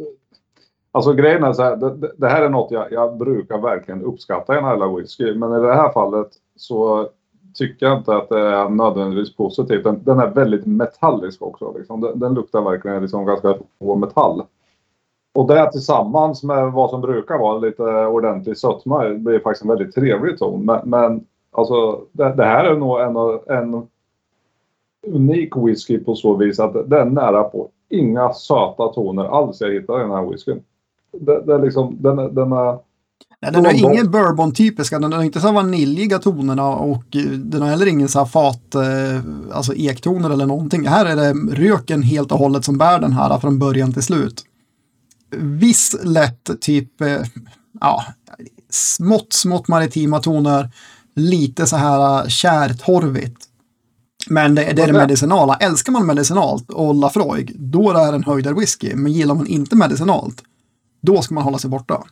Alltså 0.92 1.13
grejen 1.13 1.44
är 1.44 1.54
så 1.54 1.63
här, 1.63 1.75
det, 1.75 2.12
det 2.18 2.30
här 2.30 2.42
är 2.42 2.50
något 2.50 2.72
jag, 2.72 2.92
jag, 2.92 3.18
brukar 3.18 3.58
verkligen 3.58 4.01
uppskatta 4.01 4.56
i 4.56 4.58
en 4.58 4.65
alla 4.65 4.96
whisky, 4.96 5.36
men 5.36 5.54
i 5.54 5.60
det 5.60 5.75
här 5.75 5.94
fallet 5.94 6.27
så 6.56 7.10
tycker 7.55 7.85
jag 7.85 7.97
inte 7.97 8.15
att 8.15 8.29
det 8.29 8.39
är 8.39 8.69
nödvändigtvis 8.69 9.35
positivt. 9.35 9.83
Den, 9.83 10.03
den 10.03 10.19
är 10.19 10.27
väldigt 10.27 10.65
metallisk 10.65 11.41
också. 11.41 11.74
Liksom. 11.77 12.01
Den, 12.01 12.19
den 12.19 12.33
luktar 12.33 12.62
verkligen 12.62 13.01
liksom 13.01 13.25
ganska 13.25 13.55
rå 13.79 13.95
metall. 13.95 14.43
Och 15.33 15.47
det 15.47 15.71
tillsammans 15.71 16.43
med 16.43 16.71
vad 16.71 16.89
som 16.89 17.01
brukar 17.01 17.38
vara 17.38 17.57
lite 17.57 17.83
ordentlig 17.83 18.57
sötma 18.57 19.09
blir 19.09 19.39
faktiskt 19.39 19.63
en 19.63 19.69
väldigt 19.69 19.95
trevlig 19.95 20.38
ton. 20.38 20.65
Men, 20.65 20.89
men 20.89 21.25
alltså 21.51 22.01
det, 22.12 22.33
det, 22.33 22.45
här 22.45 22.65
är 22.65 22.75
nog 22.75 23.00
en, 23.00 23.15
en 23.57 23.88
unik 25.07 25.57
whisky 25.57 26.00
på 26.00 26.15
så 26.15 26.35
vis 26.35 26.59
att 26.59 26.89
det 26.89 27.00
är 27.00 27.05
nära 27.05 27.43
på 27.43 27.69
inga 27.89 28.33
söta 28.33 28.88
toner 28.88 29.25
alls 29.25 29.62
jag 29.62 29.74
hittar 29.74 30.00
i 30.00 30.01
den 30.01 30.12
här 30.12 30.25
whiskyn. 30.25 30.63
Det, 31.12 31.41
det 31.41 31.53
är 31.53 31.59
liksom, 31.59 31.97
den, 32.00 32.35
den 32.35 32.51
är... 32.51 32.77
Nej, 33.46 33.54
den 33.54 33.66
har 33.66 33.92
ingen 33.94 34.12
bourbon-typiska, 34.12 35.00
den 35.00 35.14
har 35.14 35.24
inte 35.24 35.42
så 35.42 35.52
vaniljiga 35.52 36.20
tonerna 36.20 36.68
och 36.68 37.06
den 37.38 37.62
har 37.62 37.70
heller 37.70 37.86
ingen 37.86 38.10
så 38.10 38.20
här 38.20 38.25
fat, 38.25 38.75
eh, 38.75 39.22
alltså 39.54 39.74
ektoner 39.74 40.30
eller 40.30 40.46
någonting. 40.46 40.88
Här 40.88 41.06
är 41.06 41.16
det 41.16 41.34
röken 41.56 42.04
helt 42.04 42.32
och 42.32 42.40
hållet 42.40 42.66
som 42.66 42.78
bär 42.78 43.00
den 43.00 43.14
här 43.14 43.40
från 43.40 43.60
början 43.60 43.94
till 43.94 44.04
slut. 44.04 44.44
Viss 45.38 45.96
lätt 46.04 46.62
typ, 46.62 47.02
eh, 47.02 47.22
ja, 47.82 48.06
smått, 48.70 49.34
smått 49.34 49.68
maritima 49.68 50.20
toner, 50.20 50.70
lite 51.16 51.68
så 51.68 51.75
här 51.75 52.30
kärtorvigt. 52.30 53.46
Men 54.30 54.56
det, 54.56 54.62
det 54.62 54.82
är 54.82 54.88
det 54.88 54.94
medicinala. 54.94 55.56
Älskar 55.56 55.92
man 55.92 56.06
medicinalt 56.06 56.72
och 56.72 56.96
Lafroig, 56.96 57.56
då 57.60 57.90
är 57.90 58.12
det 58.12 58.16
en 58.16 58.24
höjdare 58.24 58.54
whisky. 58.54 58.96
Men 58.96 59.12
gillar 59.12 59.36
man 59.36 59.48
inte 59.48 59.75
medicinalt, 59.75 60.44
då 61.02 61.22
ska 61.22 61.34
man 61.34 61.44
hålla 61.44 61.58
sig 61.58 61.70
borta. 61.70 62.04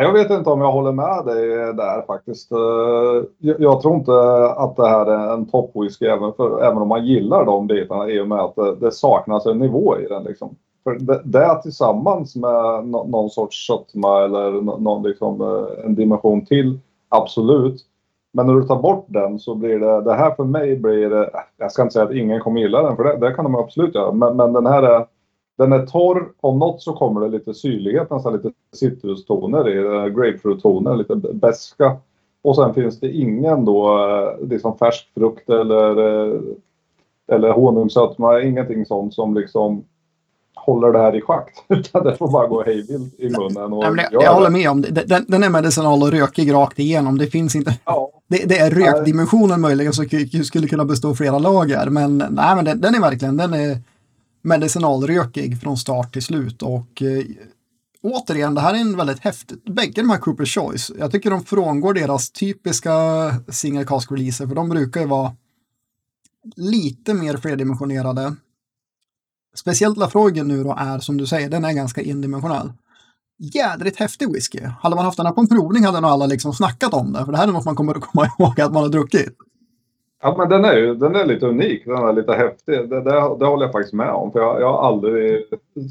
Jag 0.00 0.12
vet 0.12 0.30
inte 0.30 0.50
om 0.50 0.60
jag 0.60 0.72
håller 0.72 0.92
med 0.92 1.24
dig 1.24 1.48
där 1.74 2.06
faktiskt. 2.06 2.52
Eh, 2.52 3.22
jag 3.38 3.82
tror 3.82 3.94
inte 3.94 4.12
att 4.56 4.76
det 4.76 4.88
här 4.88 5.06
är 5.06 5.34
en 5.34 5.46
toppwhisky 5.46 6.06
även, 6.06 6.32
även 6.62 6.78
om 6.78 6.88
man 6.88 7.06
gillar 7.06 7.44
de 7.44 7.66
bitarna 7.66 8.10
i 8.10 8.20
och 8.20 8.28
med 8.28 8.38
att 8.38 8.80
det, 8.80 8.92
saknas 8.92 9.46
en 9.46 9.58
nivå 9.58 9.98
i 9.98 10.06
den. 10.06 10.24
Liksom. 10.24 10.56
För 10.84 10.94
det, 10.94 11.20
det 11.24 11.62
tillsammans 11.62 12.36
med 12.36 12.86
någon 12.88 13.30
sorts 13.30 13.66
sötma 13.66 14.24
eller 14.24 14.50
någon, 14.80 15.02
liksom, 15.02 15.40
eh, 15.40 15.84
en 15.84 15.94
dimension 15.94 16.46
till, 16.46 16.78
absolut. 17.08 17.80
Men 18.32 18.46
när 18.46 18.54
du 18.54 18.62
tar 18.62 18.82
bort 18.82 19.06
den 19.08 19.38
så 19.38 19.54
blir 19.54 19.78
det, 19.78 20.00
det 20.00 20.14
här 20.14 20.30
för 20.30 20.44
mig 20.44 20.76
blir, 20.76 21.12
eh, 21.12 21.26
jag 21.56 21.72
ska 21.72 21.82
inte 21.82 21.92
säga 21.92 22.04
att 22.04 22.12
ingen 22.12 22.40
kommer 22.40 22.60
gilla 22.60 22.82
den 22.82 22.96
för 22.96 23.04
det, 23.04 23.16
det 23.16 23.32
kan 23.32 23.44
de 23.44 23.54
absolut 23.54 23.94
göra. 23.94 24.12
Men, 24.12 24.36
men 24.36 24.52
den 24.52 24.66
här 24.66 24.82
är, 24.82 25.06
den 25.58 25.72
är 25.72 25.86
torr. 25.86 26.28
Om 26.40 26.58
något 26.58 26.82
så 26.82 26.92
kommer 26.92 27.20
det 27.20 27.28
lite 27.28 27.54
syrlighet, 27.54 28.10
nästan 28.10 28.32
lite 28.32 28.50
citrustoner 28.76 29.68
i 29.68 29.78
eh, 29.78 30.14
grapefruit-toner, 30.14 30.96
lite 30.96 31.16
beska. 31.16 31.96
Och 32.42 32.56
sen 32.56 32.74
finns 32.74 33.00
det 33.00 33.10
ingen 33.10 33.64
då 33.64 34.08
eh, 34.08 34.48
liksom 34.48 34.78
färsk 34.78 35.10
frukt 35.14 35.48
eller, 35.48 35.98
eh, 35.98 36.40
eller 37.28 37.52
honungssötma, 37.52 38.42
ingenting 38.42 38.86
sånt 38.86 39.14
som 39.14 39.34
liksom 39.34 39.84
håller 40.54 40.92
det 40.92 40.98
här 40.98 41.16
i 41.16 41.20
schakt. 41.20 41.64
Utan 41.68 42.04
det 42.04 42.16
får 42.16 42.30
bara 42.30 42.46
gå 42.46 42.62
hejvilt 42.62 43.14
i 43.20 43.30
munnen. 43.30 43.72
Och 43.72 43.96
Nej, 43.96 44.08
jag, 44.12 44.22
jag 44.22 44.34
håller 44.34 44.50
med 44.50 44.70
om 44.70 44.82
det. 44.82 44.90
Den, 44.90 45.24
den 45.28 45.42
är 45.42 45.50
medicinal 45.50 46.02
och 46.02 46.10
rökig 46.10 46.52
rakt 46.52 46.78
igenom. 46.78 47.18
Det 47.18 47.26
finns 47.26 47.56
inte... 47.56 47.78
Ja. 47.84 48.10
Det, 48.28 48.48
det, 48.48 48.58
är 48.58 48.70
rökdimensionen 48.70 49.60
möjligen 49.60 49.92
som 49.92 50.04
skulle 50.44 50.68
kunna 50.68 50.84
bestå 50.84 51.14
flera 51.14 51.38
lager. 51.38 51.86
Men, 51.86 52.18
nej, 52.18 52.56
men 52.56 52.64
den, 52.64 52.80
den 52.80 52.94
är 52.94 53.00
verkligen 53.00 53.36
den 53.36 53.54
är 53.54 53.78
medicinalrökig 54.44 55.60
från 55.60 55.76
start 55.76 56.12
till 56.12 56.22
slut. 56.22 56.62
Och 56.62 57.02
eh, 57.02 57.24
återigen, 58.02 58.54
det 58.54 58.60
här 58.60 58.74
är 58.74 58.78
en 58.78 58.96
väldigt 58.96 59.18
häftig... 59.18 59.58
Bägge 59.74 60.02
de 60.02 60.10
här 60.10 60.18
Cooper 60.18 60.44
Choice, 60.44 60.90
jag 60.98 61.12
tycker 61.12 61.30
de 61.30 61.44
frångår 61.44 61.94
deras 61.94 62.30
typiska 62.30 62.92
single 63.48 63.84
cask 63.84 64.12
releaser. 64.12 64.46
För 64.46 64.54
de 64.54 64.68
brukar 64.68 65.00
ju 65.00 65.06
vara 65.06 65.36
lite 66.56 67.14
mer 67.14 67.36
flerdimensionerade 67.36 68.36
speciellt 69.54 69.98
Lafroigen 69.98 70.48
nu 70.48 70.64
då 70.64 70.74
är 70.78 70.98
som 70.98 71.16
du 71.16 71.26
säger, 71.26 71.48
den 71.48 71.64
är 71.64 71.72
ganska 71.72 72.00
indimensionell. 72.00 72.72
Jädrigt 73.38 73.98
häftig 73.98 74.32
whisky. 74.32 74.60
Hade 74.80 74.96
man 74.96 75.04
haft 75.04 75.16
den 75.16 75.26
här 75.26 75.32
på 75.32 75.40
en 75.40 75.48
provning 75.48 75.84
hade 75.84 76.00
nog 76.00 76.10
alla 76.10 76.26
liksom 76.26 76.54
snackat 76.54 76.94
om 76.94 77.12
det. 77.12 77.24
För 77.24 77.32
det 77.32 77.38
här 77.38 77.48
är 77.48 77.52
något 77.52 77.64
man 77.64 77.76
kommer 77.76 77.94
att 77.94 78.04
komma 78.04 78.26
ihåg 78.38 78.60
att 78.60 78.72
man 78.72 78.82
har 78.82 78.90
druckit. 78.90 79.36
Ja, 80.24 80.34
men 80.38 80.48
den 80.48 80.64
är 80.64 80.94
den 80.94 81.16
är 81.16 81.24
lite 81.24 81.46
unik. 81.46 81.84
Den 81.84 82.08
är 82.08 82.12
lite 82.12 82.32
häftig. 82.32 82.88
Det, 82.88 83.00
det, 83.00 83.36
det 83.38 83.46
håller 83.46 83.64
jag 83.64 83.72
faktiskt 83.72 83.94
med 83.94 84.10
om. 84.10 84.32
För 84.32 84.40
jag, 84.40 84.60
jag 84.60 84.72
har 84.72 84.88
aldrig 84.88 85.44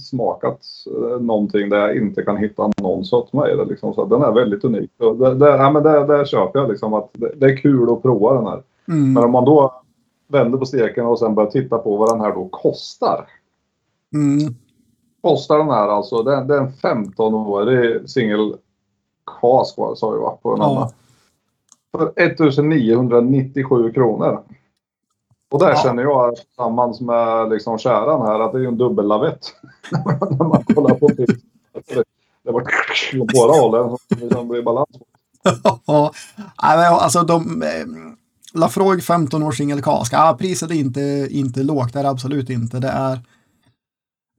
smakat 0.09 0.59
eh, 0.87 1.19
någonting 1.19 1.69
där 1.69 1.77
jag 1.77 1.97
inte 1.97 2.23
kan 2.23 2.37
hitta 2.37 2.71
någon 2.81 3.05
sötma 3.05 3.49
i 3.49 3.55
det. 3.55 3.65
Liksom. 3.65 3.93
Så 3.93 4.05
den 4.05 4.21
är 4.21 4.31
väldigt 4.31 4.63
unik. 4.63 4.91
det, 4.97 5.35
det, 5.35 5.49
ja, 5.49 5.71
men 5.71 5.83
det, 5.83 6.05
det 6.05 6.27
köper 6.27 6.59
jag 6.59 6.69
liksom 6.69 6.93
att 6.93 7.09
det, 7.13 7.31
det 7.35 7.45
är 7.45 7.57
kul 7.57 7.91
att 7.91 8.01
prova 8.01 8.33
den 8.33 8.47
här. 8.47 8.63
Mm. 8.87 9.13
Men 9.13 9.23
om 9.23 9.31
man 9.31 9.45
då 9.45 9.81
vänder 10.27 10.57
på 10.57 10.65
steken 10.65 11.05
och 11.05 11.19
sen 11.19 11.35
börjar 11.35 11.51
titta 11.51 11.77
på 11.77 11.97
vad 11.97 12.09
den 12.09 12.21
här 12.21 12.33
då 12.33 12.47
kostar. 12.51 13.25
Mm. 14.13 14.53
Kostar 15.21 15.57
den 15.57 15.69
här 15.69 15.87
alltså, 15.87 16.23
det 16.23 16.33
är, 16.33 16.57
en 16.57 16.71
15-årig 16.71 18.09
singel 18.09 18.55
kask 19.41 19.75
sa 19.95 20.09
vi 20.09 20.19
va? 20.19 20.37
På 20.41 20.55
den 20.55 20.59
ja. 20.61 20.91
För 21.97 22.13
1997 22.19 23.93
kronor. 23.93 24.43
Och 25.51 25.59
där 25.59 25.69
ja. 25.69 25.75
känner 25.75 26.03
jag 26.03 26.35
tillsammans 26.35 27.01
med 27.01 27.49
liksom 27.49 27.77
käran 27.77 28.21
här 28.21 28.39
att 28.39 28.51
det 28.51 28.59
är 28.59 28.67
en 28.67 28.77
dubbellavett. 28.77 29.53
När 29.91 30.45
man 30.47 30.63
kollar 30.63 30.95
på 30.95 31.07
priset. 31.07 32.07
Det 32.43 32.51
var 32.51 32.61
åt 33.19 33.33
båda 33.33 33.53
hållen 33.53 33.97
som 34.31 34.47
blir 34.47 34.61
balans. 34.61 34.89
ja, 35.85 36.11
alltså 37.01 37.23
de... 37.23 37.61
Eh, 37.61 37.85
Lafroig 38.55 39.03
15 39.03 39.43
års 39.43 39.57
singelkask. 39.57 40.13
Ja, 40.13 40.37
priset 40.39 40.71
är 40.71 40.75
inte, 40.75 41.27
inte 41.29 41.63
lågt, 41.63 41.93
det 41.93 41.99
är 41.99 42.03
absolut 42.03 42.49
inte. 42.49 42.79
Det 42.79 42.87
är 42.87 43.19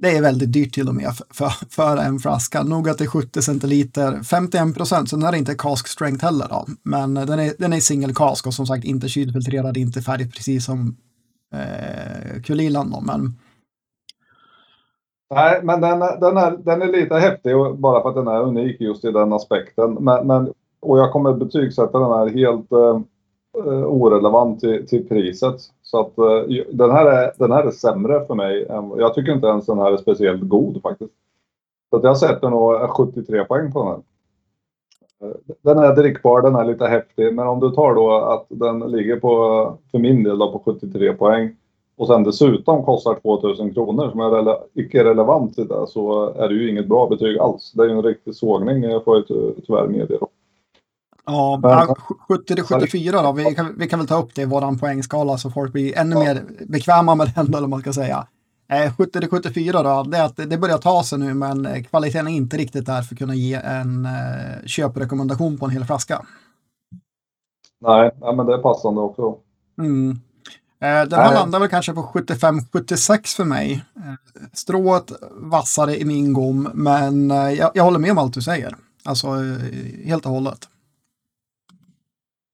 det 0.04 0.16
är 0.16 0.22
väldigt 0.22 0.52
dyrt 0.52 0.74
till 0.74 0.88
och 0.88 0.94
med 0.94 1.10
för, 1.30 1.48
för 1.70 1.96
en 1.96 2.18
flaska. 2.18 2.62
Nog 2.62 2.88
att 2.88 2.98
det 2.98 3.04
är 3.04 3.08
70 3.08 3.42
centiliter, 3.42 4.22
51 4.22 4.74
procent, 4.74 5.08
så 5.08 5.16
den 5.16 5.34
är 5.34 5.36
inte 5.36 5.54
cask 5.54 5.88
strength 5.88 6.24
heller. 6.24 6.46
Då. 6.50 6.66
Men 6.82 7.14
den 7.14 7.38
är, 7.38 7.52
den 7.58 7.72
är 7.72 7.80
single 7.80 8.14
cask 8.14 8.46
och 8.46 8.54
som 8.54 8.66
sagt 8.66 8.84
inte 8.84 9.08
kylfiltrerad, 9.08 9.76
inte 9.76 10.00
färdig 10.00 10.34
precis 10.34 10.64
som 10.64 10.96
eh, 11.54 12.42
Kulilan. 12.42 12.90
Då, 12.90 13.00
men... 13.00 13.34
Nej, 15.34 15.60
men 15.62 15.80
den, 15.80 15.98
den, 15.98 16.36
är, 16.36 16.56
den 16.64 16.82
är 16.82 16.86
lite 16.86 17.14
häftig 17.14 17.52
bara 17.76 18.02
för 18.02 18.08
att 18.08 18.14
den 18.14 18.28
är 18.28 18.42
unik 18.42 18.80
just 18.80 19.04
i 19.04 19.10
den 19.10 19.32
aspekten. 19.32 19.94
Men, 20.00 20.26
men, 20.26 20.52
och 20.80 20.98
jag 20.98 21.12
kommer 21.12 21.32
betygsätta 21.32 21.98
den 21.98 22.10
här 22.10 22.28
helt 22.28 22.72
eh, 22.72 23.00
eh 23.66 23.84
orelevant 23.84 24.60
till, 24.60 24.86
till 24.86 25.08
priset. 25.08 25.56
Så 25.94 26.00
att 26.00 26.18
eh, 26.18 26.64
den, 26.70 26.90
här 26.90 27.06
är, 27.06 27.32
den 27.38 27.52
här 27.52 27.64
är 27.64 27.70
sämre 27.70 28.26
för 28.26 28.34
mig. 28.34 28.66
jag 28.98 29.14
tycker 29.14 29.32
inte 29.32 29.46
ens 29.46 29.66
den 29.66 29.78
här 29.78 29.92
är 29.92 29.96
speciellt 29.96 30.42
god 30.42 30.82
faktiskt. 30.82 31.12
Så 31.90 31.96
att 31.96 32.04
jag 32.04 32.18
sätter 32.18 32.50
nog 32.50 32.74
eh, 32.74 32.88
73 32.88 33.44
poäng 33.44 33.72
på 33.72 33.78
den 33.78 33.88
här. 33.88 34.00
Eh, 35.30 35.36
den 35.62 35.78
är 35.78 35.96
drickbar, 35.96 36.42
den 36.42 36.54
är 36.54 36.64
lite 36.64 36.86
häftig. 36.86 37.34
Men 37.34 37.48
om 37.48 37.60
du 37.60 37.70
tar 37.70 37.94
då 37.94 38.12
att 38.12 38.46
den 38.48 38.78
ligger 38.78 39.20
på, 39.20 39.72
för 39.90 39.98
min 39.98 40.22
del 40.22 40.38
då, 40.38 40.52
på 40.52 40.72
73 40.72 41.12
poäng. 41.12 41.56
Och 41.96 42.06
sen 42.06 42.24
dessutom 42.24 42.84
kostar 42.84 43.14
2000 43.14 43.74
kronor 43.74 44.10
som 44.10 44.20
är 44.20 44.30
rele 44.30 44.56
icke 44.74 45.04
relevant 45.04 45.58
i 45.58 45.64
det 45.64 45.86
så 45.88 46.30
är 46.30 46.48
det 46.48 46.54
ju 46.54 46.70
inget 46.70 46.88
bra 46.88 47.08
betyg 47.08 47.38
alls. 47.38 47.72
Det 47.72 47.82
är 47.82 47.86
ju 47.86 47.92
en 47.92 48.02
riktig 48.02 48.34
sågning 48.34 49.00
får 49.04 49.16
jag 49.16 49.26
tyvärr 49.66 49.86
medge. 49.86 50.18
Ja, 51.26 51.60
Men, 51.62 51.94
70 52.28 52.62
74 52.62 53.22
då. 53.22 53.32
Vi 53.32 53.54
kan, 53.54 53.78
vi 53.78 53.88
kan 53.88 53.98
väl 53.98 54.08
ta 54.08 54.22
upp 54.22 54.34
det 54.34 54.42
i 54.42 54.44
våran 54.44 54.78
poängskala 54.78 55.38
så 55.38 55.50
folk 55.50 55.72
blir 55.72 55.98
ännu 55.98 56.16
ja. 56.16 56.20
mer 56.20 56.42
bekväma 56.68 57.14
med 57.14 57.32
den, 57.34 57.54
eller 57.54 57.66
man 57.66 57.80
ska 57.80 57.92
säga. 57.92 58.26
Eh, 58.68 58.96
70 58.96 59.28
74 59.30 59.82
då, 59.82 60.02
det 60.02 60.18
är 60.18 60.24
att 60.24 60.36
det 60.36 60.58
börjar 60.58 60.78
ta 60.78 61.02
sig 61.02 61.18
nu, 61.18 61.34
men 61.34 61.66
eh, 61.66 61.82
kvaliteten 61.82 62.28
är 62.28 62.32
inte 62.32 62.56
riktigt 62.56 62.86
där 62.86 63.02
för 63.02 63.14
att 63.14 63.18
kunna 63.18 63.34
ge 63.34 63.54
en 63.54 64.06
eh, 64.06 64.66
köprekommendation 64.66 65.58
på 65.58 65.64
en 65.64 65.70
hel 65.70 65.84
flaska. 65.84 66.22
Nej, 67.80 68.10
ja, 68.20 68.32
men 68.32 68.46
det 68.46 68.54
är 68.54 68.58
passande 68.58 69.00
också. 69.00 69.36
Mm. 69.78 70.20
Eh, 70.80 71.08
den 71.08 71.20
här 71.20 71.34
landar 71.34 71.60
väl 71.60 71.68
kanske 71.68 71.92
på 71.92 72.02
75-76 72.02 73.36
för 73.36 73.44
mig. 73.44 73.84
Eh, 73.96 74.12
strået 74.52 75.12
vassare 75.30 75.96
i 75.96 76.04
min 76.04 76.32
gom, 76.32 76.68
men 76.74 77.30
eh, 77.30 77.50
jag, 77.50 77.70
jag 77.74 77.84
håller 77.84 77.98
med 77.98 78.10
om 78.10 78.18
allt 78.18 78.34
du 78.34 78.42
säger. 78.42 78.76
Alltså 79.04 79.28
helt 80.04 80.26
och 80.26 80.32
hållet. 80.32 80.68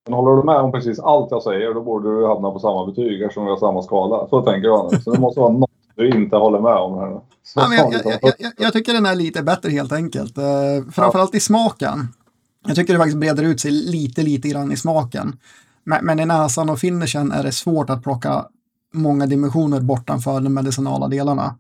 Men 0.04 0.14
håller 0.14 0.37
du 0.37 0.42
med 0.42 0.57
om 0.57 0.73
precis 0.73 1.00
allt 1.00 1.30
jag 1.30 1.42
säger 1.42 1.75
då 1.75 1.83
borde 1.83 2.21
du 2.21 2.26
hamna 2.26 2.50
på 2.50 2.59
samma 2.59 2.87
betyg 2.87 3.23
eftersom 3.23 3.45
vi 3.45 3.50
har 3.50 3.57
samma 3.57 3.83
skala. 3.83 4.28
Så 4.28 4.42
tänker 4.42 4.69
jag 4.69 4.92
nu. 4.92 5.00
Så 5.00 5.12
det 5.12 5.21
måste 5.21 5.40
vara 5.40 5.52
något 5.52 5.71
du 5.95 6.09
inte 6.09 6.37
håller 6.37 6.61
med 6.61 6.75
om. 6.75 6.99
Här. 6.99 7.21
Ja, 7.54 7.75
jag, 7.75 7.92
jag, 7.92 8.33
jag, 8.38 8.52
jag, 8.59 8.73
tycker 8.73 8.92
den 8.92 9.07
är 9.07 9.14
lite 9.14 9.42
bättre 9.42 9.71
helt 9.71 9.92
enkelt. 9.92 10.38
Uh, 10.38 10.90
framförallt 10.92 11.35
i 11.35 11.40
smaken. 11.40 12.09
Jag 12.66 12.76
tycker 12.76 12.92
det 12.92 12.99
faktiskt 12.99 13.19
breder 13.19 13.42
ut 13.42 13.61
sig 13.61 13.71
lite, 13.71 14.23
lite 14.23 14.49
grann 14.49 14.73
i 14.73 14.76
smaken. 14.76 15.38
Men, 15.85 16.04
men 16.04 16.21
i 16.21 16.26
näsan 16.26 16.71
och 16.71 16.78
finishen 16.78 17.33
är 17.33 17.42
det 17.42 17.52
svårt 17.52 17.90
att 17.90 18.02
plocka 18.02 18.45
många 18.95 19.26
dimensioner 19.26 19.80
bortanför 19.80 20.40
de 20.40 20.54
medicinala 20.54 21.09
delarna. 21.09 21.54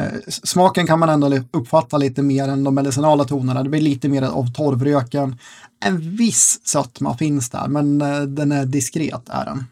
Eh, 0.00 0.20
smaken 0.28 0.86
kan 0.86 0.98
man 0.98 1.08
ändå 1.08 1.30
uppfatta 1.50 1.98
lite 1.98 2.22
mer 2.22 2.48
än 2.48 2.64
de 2.64 2.74
medicinala 2.74 3.24
tonerna. 3.24 3.62
Det 3.62 3.68
blir 3.68 3.80
lite 3.80 4.08
mer 4.08 4.22
av 4.22 4.52
torvröken. 4.52 5.36
En 5.84 6.16
viss 6.16 6.60
sötma 6.64 7.14
finns 7.14 7.50
där, 7.50 7.68
men 7.68 8.00
eh, 8.00 8.20
den 8.20 8.52
är 8.52 8.66
diskret 8.66 9.28
är 9.28 9.44
den. 9.44 9.64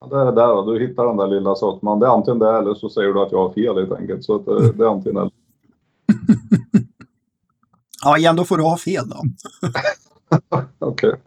Ja, 0.00 0.06
det 0.06 0.16
är 0.16 0.24
det 0.24 0.32
där 0.32 0.46
då. 0.46 0.72
Du 0.72 0.86
hittar 0.88 1.06
den 1.06 1.16
där 1.16 1.28
lilla 1.28 1.54
sötman. 1.54 2.00
Det 2.00 2.06
är 2.06 2.10
antingen 2.10 2.38
det 2.38 2.58
eller 2.58 2.74
så 2.74 2.88
säger 2.90 3.12
du 3.12 3.22
att 3.22 3.32
jag 3.32 3.48
har 3.48 3.52
fel 3.52 3.78
helt 3.78 3.92
enkelt. 3.92 4.24
Så 4.24 4.38
det, 4.38 4.66
eh, 4.66 4.72
det 4.72 4.84
är 4.84 4.88
antingen 4.88 5.16
eller. 5.16 5.32
ja, 8.04 8.18
igen, 8.18 8.36
då 8.36 8.44
får 8.44 8.56
du 8.56 8.62
ha 8.62 8.76
fel 8.76 9.08
då. 9.08 9.22
Okej. 10.78 11.14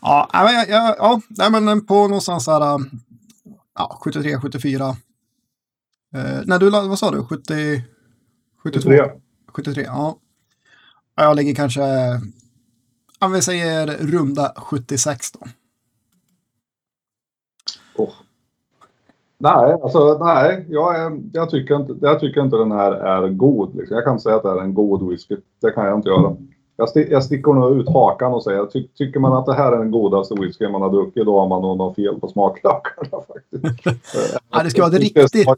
ja, 0.00 0.28
ja, 0.32 0.64
ja, 0.68 1.20
ja, 1.28 1.50
men 1.50 1.86
på 1.86 1.94
någonstans 1.94 2.46
här 2.46 2.80
ja, 3.74 4.00
73, 4.04 4.40
74. 4.40 4.96
Eh, 6.14 6.40
när 6.46 6.58
du, 6.58 6.70
vad 6.70 6.98
sa 6.98 7.10
du, 7.10 7.24
70, 7.24 7.54
72? 8.62 8.90
73. 8.90 9.10
73, 9.52 9.82
ja. 9.86 10.18
Jag 11.14 11.36
ligger 11.36 11.54
kanske, 11.54 11.82
om 13.20 13.32
vi 13.32 13.42
säger 13.42 13.86
runda 13.86 14.52
76 14.56 15.32
då. 15.32 15.40
Oh. 17.96 18.12
Nej, 19.38 19.72
alltså 19.82 20.18
nej, 20.24 20.66
jag, 20.68 21.22
jag, 21.32 21.50
tycker 21.50 21.76
inte, 21.76 21.94
jag 22.00 22.20
tycker 22.20 22.40
inte 22.40 22.56
den 22.56 22.72
här 22.72 22.92
är 22.92 23.28
god. 23.28 23.76
Liksom. 23.76 23.96
Jag 23.96 24.04
kan 24.04 24.20
säga 24.20 24.36
att 24.36 24.42
det 24.42 24.48
är 24.48 24.60
en 24.60 24.74
god 24.74 25.08
whisky. 25.08 25.36
Det 25.60 25.70
kan 25.70 25.86
jag 25.86 25.98
inte 25.98 26.08
göra. 26.08 26.36
Jag, 26.76 26.88
sti 26.88 27.10
jag 27.10 27.24
sticker 27.24 27.52
nog 27.52 27.80
ut 27.80 27.88
hakan 27.88 28.32
och 28.32 28.42
säger 28.42 28.66
ty 28.66 28.88
tycker 28.88 29.20
man 29.20 29.32
att 29.32 29.46
det 29.46 29.54
här 29.54 29.72
är 29.72 29.78
den 29.78 29.90
godaste 29.90 30.34
whisky 30.34 30.68
man 30.68 30.82
har 30.82 30.90
druckit 30.90 31.26
då 31.26 31.40
har 31.40 31.48
man 31.48 31.62
nog 31.62 31.78
något 31.78 31.96
fel 31.96 32.20
på 32.20 32.28
smaklökarna 32.28 33.22
faktiskt. 33.28 33.98
ja, 34.50 34.62
det 34.62 34.70
ska 34.70 34.82
vara 34.82 34.92
riktigt, 34.92 35.46
så, 35.46 35.56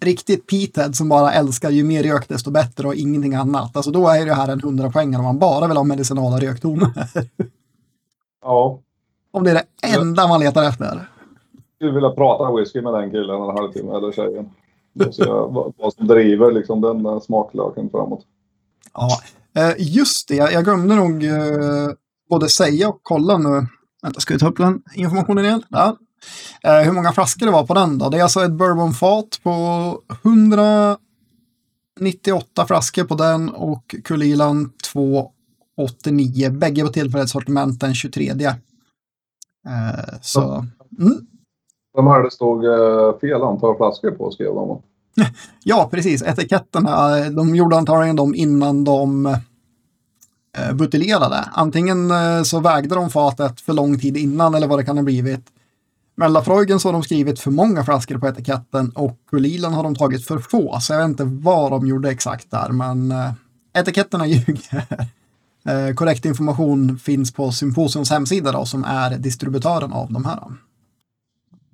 riktigt 0.00 0.46
Peathead 0.46 0.94
som 0.94 1.08
bara 1.08 1.32
älskar 1.32 1.70
ju 1.70 1.84
mer 1.84 2.02
rök 2.02 2.28
desto 2.28 2.50
bättre 2.50 2.88
och 2.88 2.94
ingenting 2.94 3.34
annat. 3.34 3.76
Alltså 3.76 3.90
då 3.90 4.08
är 4.08 4.26
det 4.26 4.34
här 4.34 4.48
en 4.48 4.58
100 4.58 4.90
poäng 4.90 5.16
om 5.16 5.24
man 5.24 5.38
bara 5.38 5.68
vill 5.68 5.76
ha 5.76 5.84
medicinala 5.84 6.38
röktoner. 6.38 6.88
ja. 8.42 8.78
Om 9.30 9.44
det 9.44 9.50
är 9.50 9.54
det 9.54 9.96
enda 9.96 10.28
man 10.28 10.40
letar 10.40 10.68
efter. 10.68 10.84
Jag 10.84 11.76
skulle 11.76 11.92
vilja 11.92 12.10
prata 12.10 12.56
whisky 12.56 12.80
med 12.80 12.94
den 12.94 13.10
killen 13.10 13.42
en 13.42 13.56
halvtimme 13.56 13.96
eller 13.96 14.12
tjejen. 14.12 14.50
Och 15.06 15.14
se 15.14 15.24
vad, 15.26 15.72
vad 15.76 15.92
som 15.92 16.06
driver 16.06 16.52
liksom 16.52 16.80
den 16.80 17.20
smaklöken 17.20 17.90
framåt. 17.90 18.20
Ja, 18.94 19.08
just 19.78 20.28
det, 20.28 20.34
jag 20.34 20.64
glömde 20.64 20.94
nog 20.94 21.24
eh, 21.24 21.88
både 22.30 22.48
säga 22.48 22.88
och 22.88 23.00
kolla 23.02 23.38
nu. 23.38 23.66
Vänta, 24.02 24.20
ska 24.20 24.34
vi 24.34 24.40
ta 24.40 24.48
upp 24.48 24.56
den 24.56 24.82
informationen 24.94 25.44
igen? 25.44 25.62
Ja. 25.68 25.96
Eh, 26.62 26.78
hur 26.78 26.92
många 26.92 27.12
flaskor 27.12 27.46
det 27.46 27.52
var 27.52 27.66
på 27.66 27.74
den 27.74 27.98
då? 27.98 28.08
Det 28.08 28.18
är 28.18 28.22
alltså 28.22 28.44
ett 28.44 28.52
bourbonfat 28.52 29.40
på 29.42 29.50
198 30.22 32.66
flaskor 32.66 33.04
på 33.04 33.14
den 33.14 33.48
och 33.48 33.94
Kulilan 34.04 34.72
289. 34.92 36.50
Bägge 36.50 36.82
på 36.82 36.88
tillfälligt 36.88 37.30
sortiment 37.30 37.80
den 37.80 37.94
23. 37.94 38.32
så, 40.22 40.66
mm. 40.98 41.26
De 41.94 42.06
här 42.06 42.22
det 42.22 42.30
stod 42.30 42.64
fel 43.20 43.42
antal 43.42 43.76
flaskor 43.76 44.10
på 44.10 44.30
skrev 44.30 44.54
de. 44.54 44.82
ja, 45.64 45.88
precis. 45.90 46.22
Etiketterna, 46.22 47.20
de 47.30 47.54
gjorde 47.54 47.76
antagligen 47.76 48.16
dem 48.16 48.34
innan 48.34 48.84
de 48.84 49.26
eh, 50.58 50.72
buteljerade. 50.72 51.48
Antingen 51.52 52.10
eh, 52.10 52.42
så 52.42 52.60
vägde 52.60 52.94
de 52.94 53.10
fatet 53.10 53.60
för 53.60 53.72
lång 53.72 53.98
tid 53.98 54.16
innan 54.16 54.54
eller 54.54 54.66
vad 54.66 54.78
det 54.78 54.84
kan 54.84 54.96
ha 54.96 55.04
blivit. 55.04 55.46
Mellafreugen 56.16 56.80
så 56.80 56.88
har 56.88 56.92
de 56.92 57.02
skrivit 57.02 57.40
för 57.40 57.50
många 57.50 57.84
flaskor 57.84 58.18
på 58.18 58.28
etiketten 58.28 58.90
och 58.90 59.18
Kulilen 59.30 59.72
har 59.72 59.82
de 59.82 59.94
tagit 59.94 60.26
för 60.26 60.38
få. 60.38 60.80
Så 60.80 60.92
jag 60.92 61.00
vet 61.00 61.08
inte 61.08 61.24
vad 61.24 61.70
de 61.70 61.86
gjorde 61.86 62.10
exakt 62.10 62.50
där, 62.50 62.68
men 62.68 63.12
eh, 63.12 63.32
etiketterna 63.74 64.26
ljuger. 64.26 65.06
korrekt 65.94 66.24
information 66.24 66.98
finns 66.98 67.32
på 67.32 67.52
Symposiums 67.52 68.10
hemsida 68.10 68.52
då, 68.52 68.64
som 68.64 68.84
är 68.84 69.18
distributören 69.18 69.92
av 69.92 70.12
de 70.12 70.24
här. 70.24 70.42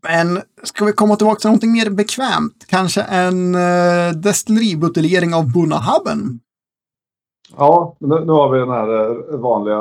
Men 0.09 0.43
ska 0.63 0.85
vi 0.85 0.93
komma 0.93 1.17
tillbaka 1.17 1.39
till 1.41 1.49
någonting 1.49 1.73
mer 1.73 1.91
bekvämt? 1.91 2.65
Kanske 2.69 3.03
en 3.03 3.55
eh, 3.55 4.13
destilleributeljering 4.15 5.35
av 5.35 5.53
Bunnahabben? 5.53 6.41
Ja, 7.57 7.97
nu, 7.99 8.25
nu, 8.25 8.33
har 8.33 8.53
vi 8.53 8.59
den 8.59 8.71
här 8.71 9.01
eh, 9.01 9.39
vanliga 9.39 9.77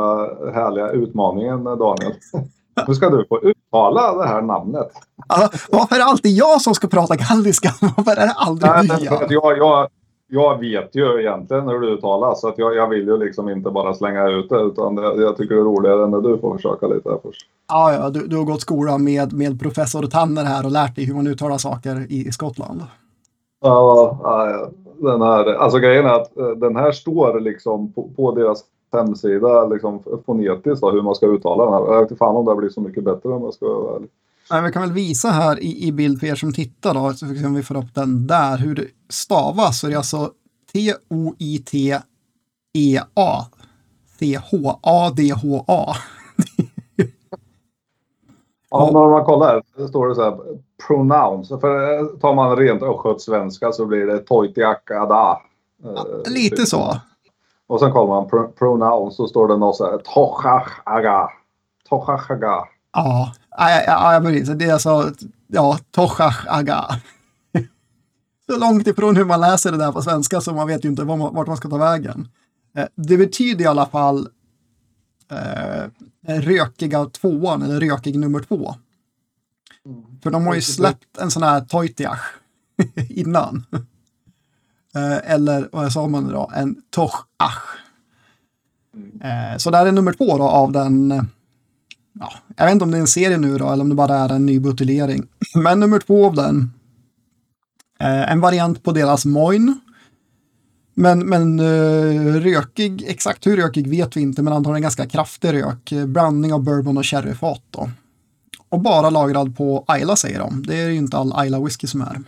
härliga 0.54 0.90
utmaningen 0.90 1.64
Daniel. 1.64 2.14
Nu 2.88 2.96
ska 2.96 3.10
du 3.10 3.26
få 3.30 3.40
uttala 3.42 4.16
det 4.16 4.28
här 4.28 4.42
namnet. 4.42 4.92
Alltså, 5.28 5.68
varför 5.72 5.96
är 5.96 6.00
det 6.00 6.06
alltid 6.06 6.32
jag 6.32 6.62
som 6.62 6.76
ska 6.76 6.88
prata 6.88 7.16
galliska? 7.16 7.74
Varför 7.98 8.12
är 8.12 8.28
det 8.28 8.34
aldrig 8.34 8.72
Nej? 8.90 9.10
Jag, 9.30 9.58
jag, 9.58 9.90
jag 10.34 10.60
vet 10.60 10.96
ju 10.96 11.22
egentligen 11.22 11.68
hur 11.68 11.80
det 11.80 11.88
uttalas 11.88 12.42
så 12.42 12.48
att 12.48 12.58
jag, 12.58 12.76
jag 12.76 12.88
vill 12.90 13.08
ju 13.08 13.18
liksom 13.18 13.50
inte 13.50 13.70
bara 13.70 13.94
slänga 13.94 14.28
ut 14.30 14.50
det 14.50 14.62
utan 14.62 14.96
det, 14.96 15.22
jag 15.22 15.38
tycker 15.38 15.56
det 15.56 15.62
är 15.62 15.66
roligare 15.66 16.08
när 16.08 16.22
du 16.22 16.38
får 16.38 16.56
försöka 16.56 16.88
lite 16.88 17.10
här 17.10 17.20
först. 17.24 17.42
Ja, 17.68 17.94
ja 17.94 18.10
du, 18.10 18.28
du 18.28 18.38
har 18.38 18.44
gått 18.44 18.62
skola 18.62 18.98
med, 18.98 19.34
med 19.34 19.60
professor 19.60 20.04
Tanner 20.04 20.44
här 20.44 20.66
och 20.66 20.72
lärt 20.72 20.96
dig 20.96 21.06
hur 21.06 21.14
man 21.14 21.28
uttalar 21.28 21.58
saker 21.58 22.06
i, 22.10 22.28
i 22.28 22.32
Skottland. 22.32 22.82
Ja, 23.62 24.20
ja, 24.24 24.70
den 25.10 25.22
här, 25.22 25.54
alltså 25.54 25.80
grejen 25.80 26.06
är 26.06 26.14
att 26.14 26.38
eh, 26.38 26.50
den 26.50 26.76
här 26.76 26.92
står 26.92 27.40
liksom 27.40 27.94
på, 27.94 28.10
på 28.16 28.32
deras 28.32 28.64
hemsida 28.92 29.66
liksom 29.66 30.04
fonetiskt 30.26 30.84
hur 30.84 31.02
man 31.02 31.16
ska 31.16 31.26
uttala 31.26 31.66
den 31.66 31.74
här. 31.74 31.94
Jag 31.94 32.02
vet 32.02 32.12
inte 32.12 32.20
fan 32.20 32.36
om 32.36 32.46
det 32.46 32.56
blir 32.56 32.70
så 32.70 32.82
mycket 32.82 33.04
bättre 33.04 33.30
om 33.30 33.44
jag 33.44 33.54
ska 33.54 33.68
vara 33.68 33.96
ärlig. 33.96 34.10
Nej, 34.52 34.62
vi 34.62 34.72
kan 34.72 34.82
väl 34.82 34.92
visa 34.92 35.30
här 35.30 35.64
i, 35.64 35.88
i 35.88 35.92
bild 35.92 36.20
för 36.20 36.28
er 36.28 36.36
som 36.36 36.54
tittar 36.54 36.94
då, 36.94 37.14
så 37.14 37.26
kan 37.26 37.56
vi 37.56 37.64
få 37.64 37.78
upp 37.78 37.96
den 37.96 38.28
där, 38.28 38.58
hur 38.58 38.76
det 38.76 38.88
stavas. 39.10 39.80
Så 39.80 39.88
det 39.88 39.94
är 39.94 39.98
alltså 39.98 40.32
T-O-I-T-E-A. 40.74 42.02
C-H-A-D-H-A. 44.20 45.96
Ja, 48.70 48.90
när 48.94 49.10
man 49.10 49.26
kollar 49.26 49.48
här 49.48 49.88
står 49.88 50.08
det 50.08 50.16
så 50.16 50.24
här 50.24 50.38
pronouns. 50.88 51.50
För 51.50 52.00
eh, 52.00 52.06
tar 52.06 52.36
man 52.36 52.56
rent 52.56 52.84
östgötsvenska 52.84 53.72
så 53.72 53.86
blir 53.86 54.06
det 54.06 54.20
toitiakada. 54.20 55.40
Ja, 55.84 56.06
lite 56.26 56.66
så. 56.66 56.96
Och 57.68 57.80
sen 57.80 57.92
kollar 57.92 58.08
man 58.08 58.30
pr 58.30 58.58
pronouns 58.60 59.16
så 59.16 59.28
står 59.28 59.48
det 59.48 59.58
något 59.58 59.76
så 59.76 59.86
här 59.92 59.98
tochachaga. 59.98 61.30
Tochachaga. 61.90 62.64
Ja, 62.94 63.34
ja. 63.58 64.20
Det 64.56 64.66
är 64.66 64.74
alltså 64.74 65.14
ja, 65.48 65.80
tochachaga. 65.92 66.86
så 68.46 68.58
långt 68.58 68.88
ifrån 68.88 69.16
hur 69.16 69.26
man 69.26 69.42
läser 69.42 69.72
det 69.72 69.78
där 69.78 69.92
på 69.92 70.02
svenska 70.02 70.42
så 70.42 70.54
man 70.54 70.68
vet 70.68 70.86
ju 70.86 70.90
inte 70.90 71.04
vart 71.04 71.48
man 71.48 71.58
ska 71.58 71.70
ta 71.70 71.78
vägen. 71.78 72.28
Eh, 72.78 72.86
det 72.96 73.18
betyder 73.18 73.66
i 73.66 73.68
alla 73.68 73.86
fall 73.86 74.28
eh, 75.32 75.90
rökiga 76.28 77.06
tvåan 77.06 77.62
eller 77.62 77.80
rökig 77.80 78.20
nummer 78.20 78.40
två. 78.40 78.76
För 80.24 80.32
de 80.32 80.48
har 80.48 80.56
ju 80.56 80.62
släppt 80.62 81.18
en 81.18 81.32
sån 81.32 81.44
här 81.44 81.62
Toitiach 81.62 82.22
innan. 83.10 83.66
eh, 84.96 85.32
eller 85.32 85.70
vad 85.72 85.92
sa 85.92 86.08
man 86.08 86.28
då? 86.28 86.52
En 86.56 86.82
Tochach. 86.90 87.64
Mm. 88.94 89.22
Eh, 89.22 89.58
så 89.58 89.72
det 89.72 89.78
här 89.78 89.86
är 89.86 89.92
nummer 89.92 90.14
två 90.14 90.38
då 90.38 90.44
av 90.44 90.72
den 90.72 91.28
ja, 92.20 92.32
jag 92.56 92.66
vet 92.66 92.74
inte 92.74 92.86
om 92.86 92.92
det 92.92 92.98
är 92.98 93.02
en 93.02 93.08
serie 93.08 93.38
nu 93.38 93.58
då 93.58 93.70
eller 93.70 93.84
om 93.84 93.90
det 93.90 93.96
bara 93.96 94.16
är 94.16 94.30
en 94.30 94.46
ny 94.46 94.60
buteljering. 94.60 95.28
Men 95.56 95.80
nummer 95.80 96.00
två 96.00 96.26
av 96.26 96.36
den. 96.36 96.72
Eh, 98.00 98.32
en 98.32 98.42
variant 98.42 98.84
på 98.84 98.92
deras 98.92 99.26
Moin 99.26 99.80
men, 100.94 101.20
men 101.20 101.60
eh, 101.60 102.42
rökig, 102.42 103.06
exakt 103.08 103.48
hur 103.48 103.58
rökig 103.58 103.88
vet 103.88 104.18
vi 104.18 104.22
inte, 104.22 104.42
men 104.42 104.54
antagligen 104.54 104.82
ganska 104.82 105.06
kraftig 105.06 105.54
rök. 105.54 105.92
Eh, 105.92 106.06
blandning 106.06 106.54
av 106.54 106.64
bourbon 106.64 106.98
och 106.98 107.06
sherryfat 107.06 107.62
då. 107.70 107.90
Och 108.70 108.80
bara 108.80 109.10
lagrad 109.10 109.58
på 109.58 109.84
Ayla 109.88 110.16
säger 110.16 110.40
de. 110.40 110.64
Det 110.68 110.82
är 110.82 110.90
ju 110.90 110.96
inte 110.96 111.18
all 111.18 111.34
Ayla 111.36 111.60
whisky 111.60 111.88
som 111.88 112.02
är. 112.02 112.22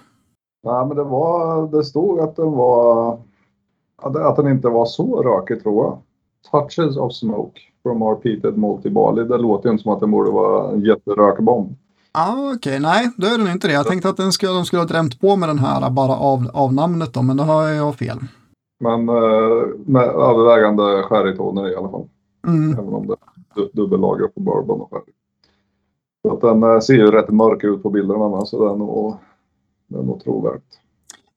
Nej, 0.63 0.85
men 0.87 0.97
det 0.97 1.03
var, 1.03 1.67
det 1.67 1.83
stod 1.83 2.19
att 2.19 2.35
den 2.35 2.51
var, 2.51 3.19
att 4.01 4.35
den 4.35 4.47
inte 4.47 4.67
var 4.67 4.85
så 4.85 5.23
rökig 5.23 5.63
tror 5.63 5.85
jag. 5.85 5.99
Touches 6.51 6.97
of 6.97 7.13
smoke 7.13 7.59
from 7.83 8.01
our 8.01 8.15
peated 8.15 8.57
multi 8.57 8.89
barley. 8.89 9.25
Det 9.25 9.37
låter 9.37 9.69
ju 9.69 9.71
inte 9.71 9.83
som 9.83 9.91
att 9.91 9.99
den 9.99 10.11
borde 10.11 10.31
vara 10.31 10.71
en 10.71 10.81
jätterökbomb. 10.81 11.75
Ah, 12.11 12.33
Okej, 12.33 12.55
okay. 12.55 12.79
nej, 12.79 13.09
då 13.17 13.27
är 13.27 13.37
den 13.37 13.47
inte 13.47 13.67
det. 13.67 13.73
Jag 13.73 13.87
tänkte 13.87 14.09
att 14.09 14.17
den 14.17 14.31
skulle, 14.31 14.51
de 14.51 14.65
skulle 14.65 14.81
ha 14.81 14.87
drämt 14.87 15.21
på 15.21 15.35
med 15.35 15.49
den 15.49 15.59
här 15.59 15.89
bara 15.89 16.15
av, 16.15 16.49
av 16.53 16.73
namnet 16.73 17.13
då, 17.13 17.21
men 17.21 17.37
då 17.37 17.43
har 17.43 17.69
jag 17.69 17.95
fel. 17.95 18.17
Men 18.79 19.09
eh, 19.09 19.67
med 19.85 20.03
övervägande 20.03 21.03
sherrytoner 21.03 21.71
i 21.71 21.75
alla 21.75 21.89
fall. 21.89 22.07
Mm. 22.47 22.71
Även 22.71 22.93
om 22.93 23.07
det 23.07 23.15
är 23.61 23.69
dubbellager 23.73 24.27
på 24.27 24.39
bourbon 24.39 24.81
och 24.81 24.89
sherry. 24.91 25.13
Så 26.21 26.33
att 26.33 26.41
den 26.41 26.63
eh, 26.63 26.79
ser 26.79 26.93
ju 26.93 27.11
rätt 27.11 27.29
mörk 27.29 27.63
ut 27.63 27.83
på 27.83 27.89
bilderna 27.89 28.45
så 28.45 28.65
det 28.65 28.71
är 28.73 28.77
nog, 28.77 29.15
det 29.87 29.97
är 29.97 30.03
nog 30.03 30.23
trovärdigt. 30.23 30.79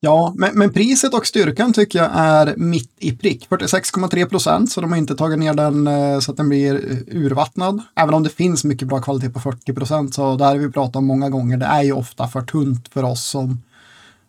Ja, 0.07 0.33
men, 0.37 0.59
men, 0.59 0.73
priset 0.73 1.15
och 1.15 1.27
styrkan 1.27 1.73
tycker 1.73 1.99
jag 1.99 2.11
är 2.15 2.55
mitt 2.57 2.93
i 2.99 3.17
prick. 3.17 3.49
46,3 3.49 4.29
procent, 4.29 4.73
så 4.73 4.81
de 4.81 4.91
har 4.91 4.99
inte 4.99 5.17
tagit 5.17 5.39
ner 5.39 5.55
den 5.55 5.87
eh, 5.87 6.19
så 6.19 6.31
att 6.31 6.37
den 6.37 6.49
blir 6.49 6.75
eh, 6.75 7.17
urvattnad. 7.17 7.83
Även 7.95 8.15
om 8.15 8.23
det 8.23 8.31
finns 8.31 8.65
mycket 8.65 8.89
bra 8.89 9.01
kvalitet 9.01 9.31
på 9.31 9.41
40 9.41 9.73
procent, 9.73 10.15
så 10.15 10.37
där 10.37 10.47
har 10.47 10.57
vi 10.57 10.71
pratat 10.73 10.97
om 10.97 11.07
många 11.07 11.31
gånger. 11.31 11.57
Det 11.57 11.67
är 11.67 11.83
ju 11.83 11.93
ofta 11.93 12.29
för 12.29 12.43
tunt 12.43 12.89
för 12.89 13.03
oss 13.03 13.25
som 13.25 13.63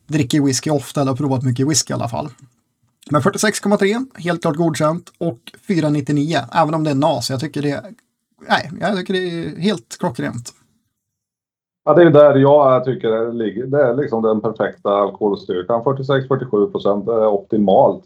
dricker 0.08 0.42
whisky 0.42 0.70
ofta 0.70 1.02
eller 1.02 1.12
har 1.12 1.18
provat 1.18 1.44
mycket 1.44 1.68
whisky 1.68 1.92
i 1.92 1.96
alla 1.96 2.10
fall. 2.10 2.30
Men 3.10 3.22
46,3, 3.22 4.06
helt 4.16 4.42
klart 4.42 4.56
godkänt. 4.56 5.12
Och 5.18 5.40
4,99, 5.68 6.46
även 6.54 6.74
om 6.74 6.84
det 6.84 6.92
är 6.92 6.96
NAS. 6.96 7.30
Jag 7.30 7.40
tycker 7.40 7.62
det, 7.62 7.84
nej, 8.50 8.72
jag 8.80 8.98
tycker 8.98 9.14
det 9.14 9.20
är 9.20 9.60
helt 9.60 9.98
klockrent. 10.00 10.54
Ja, 11.88 11.94
det 11.94 12.04
är 12.04 12.10
där 12.10 12.36
jag 12.36 12.86
tycker 12.86 13.12
det 13.12 13.32
ligger. 13.32 13.66
Det 13.66 13.84
är 13.84 13.96
liksom 13.96 14.24
den 14.24 14.42
perfekta 14.42 14.90
alkoholstyrkan. 14.90 15.84
46-47 15.84 16.72
procent 16.72 17.08
är 17.08 17.28
optimalt 17.28 18.04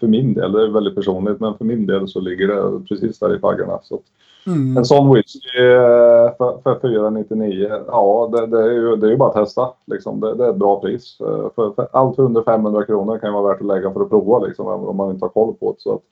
för, 0.00 0.06
min 0.06 0.34
del. 0.34 0.52
Det 0.52 0.62
är 0.62 0.68
väldigt 0.68 0.94
personligt, 0.94 1.40
men 1.40 1.54
för 1.54 1.64
min 1.64 1.86
del 1.86 2.08
så 2.08 2.20
ligger 2.20 2.48
det 2.48 2.86
precis 2.88 3.18
där 3.18 3.36
i 3.36 3.38
faggorna. 3.38 3.78
Så 3.82 4.00
mm. 4.46 4.76
En 4.76 4.84
sån 4.84 5.14
whisky 5.14 5.58
eh, 5.58 6.36
för, 6.38 6.62
för 6.62 6.78
499, 6.80 7.70
ja 7.86 8.30
det, 8.32 8.46
det, 8.46 8.62
är 8.62 8.70
ju, 8.70 8.96
det 8.96 9.06
är 9.06 9.10
ju 9.10 9.16
bara 9.16 9.28
att 9.28 9.46
testa. 9.46 9.68
Liksom. 9.86 10.20
Det, 10.20 10.34
det 10.34 10.44
är 10.44 10.50
ett 10.50 10.56
bra 10.56 10.80
pris. 10.80 11.18
Eh, 11.20 11.48
för, 11.54 11.70
för 11.70 11.88
allt 11.92 12.18
under 12.18 12.42
500 12.42 12.84
kronor 12.84 13.18
kan 13.18 13.30
ju 13.30 13.34
vara 13.34 13.52
värt 13.52 13.60
att 13.60 13.66
lägga 13.66 13.92
för 13.92 14.00
att 14.00 14.10
prova 14.10 14.38
liksom, 14.38 14.66
om 14.66 14.96
man 14.96 15.10
inte 15.10 15.24
har 15.24 15.30
koll 15.30 15.54
på 15.54 15.72
det. 15.72 15.80
Så 15.80 15.94
att 15.94 16.02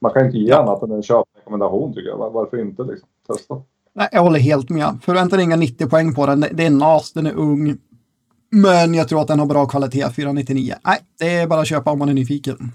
man 0.00 0.12
kan 0.12 0.26
inte 0.26 0.38
ge 0.38 0.52
annat 0.52 0.82
än 0.82 0.92
en 0.92 1.02
köprekommendation 1.02 1.94
tycker 1.94 2.08
jag. 2.08 2.30
Varför 2.30 2.60
inte 2.60 2.82
liksom? 2.82 3.08
Testa. 3.26 3.56
Nej, 3.98 4.08
jag 4.12 4.22
håller 4.22 4.40
helt 4.40 4.70
med. 4.70 4.98
Förvänta 5.02 5.36
dig 5.36 5.44
inga 5.44 5.56
90 5.56 5.88
poäng 5.88 6.14
på 6.14 6.26
den. 6.26 6.40
Det 6.52 6.66
är 6.66 6.70
NAS, 6.70 7.12
den 7.12 7.26
är 7.26 7.32
ung. 7.32 7.76
Men 8.50 8.94
jag 8.94 9.08
tror 9.08 9.20
att 9.20 9.28
den 9.28 9.38
har 9.38 9.46
bra 9.46 9.66
kvalitet, 9.66 10.10
499. 10.10 10.74
Nej, 10.84 11.00
det 11.18 11.36
är 11.36 11.46
bara 11.46 11.60
att 11.60 11.68
köpa 11.68 11.90
om 11.90 11.98
man 11.98 12.08
är 12.08 12.14
nyfiken. 12.14 12.72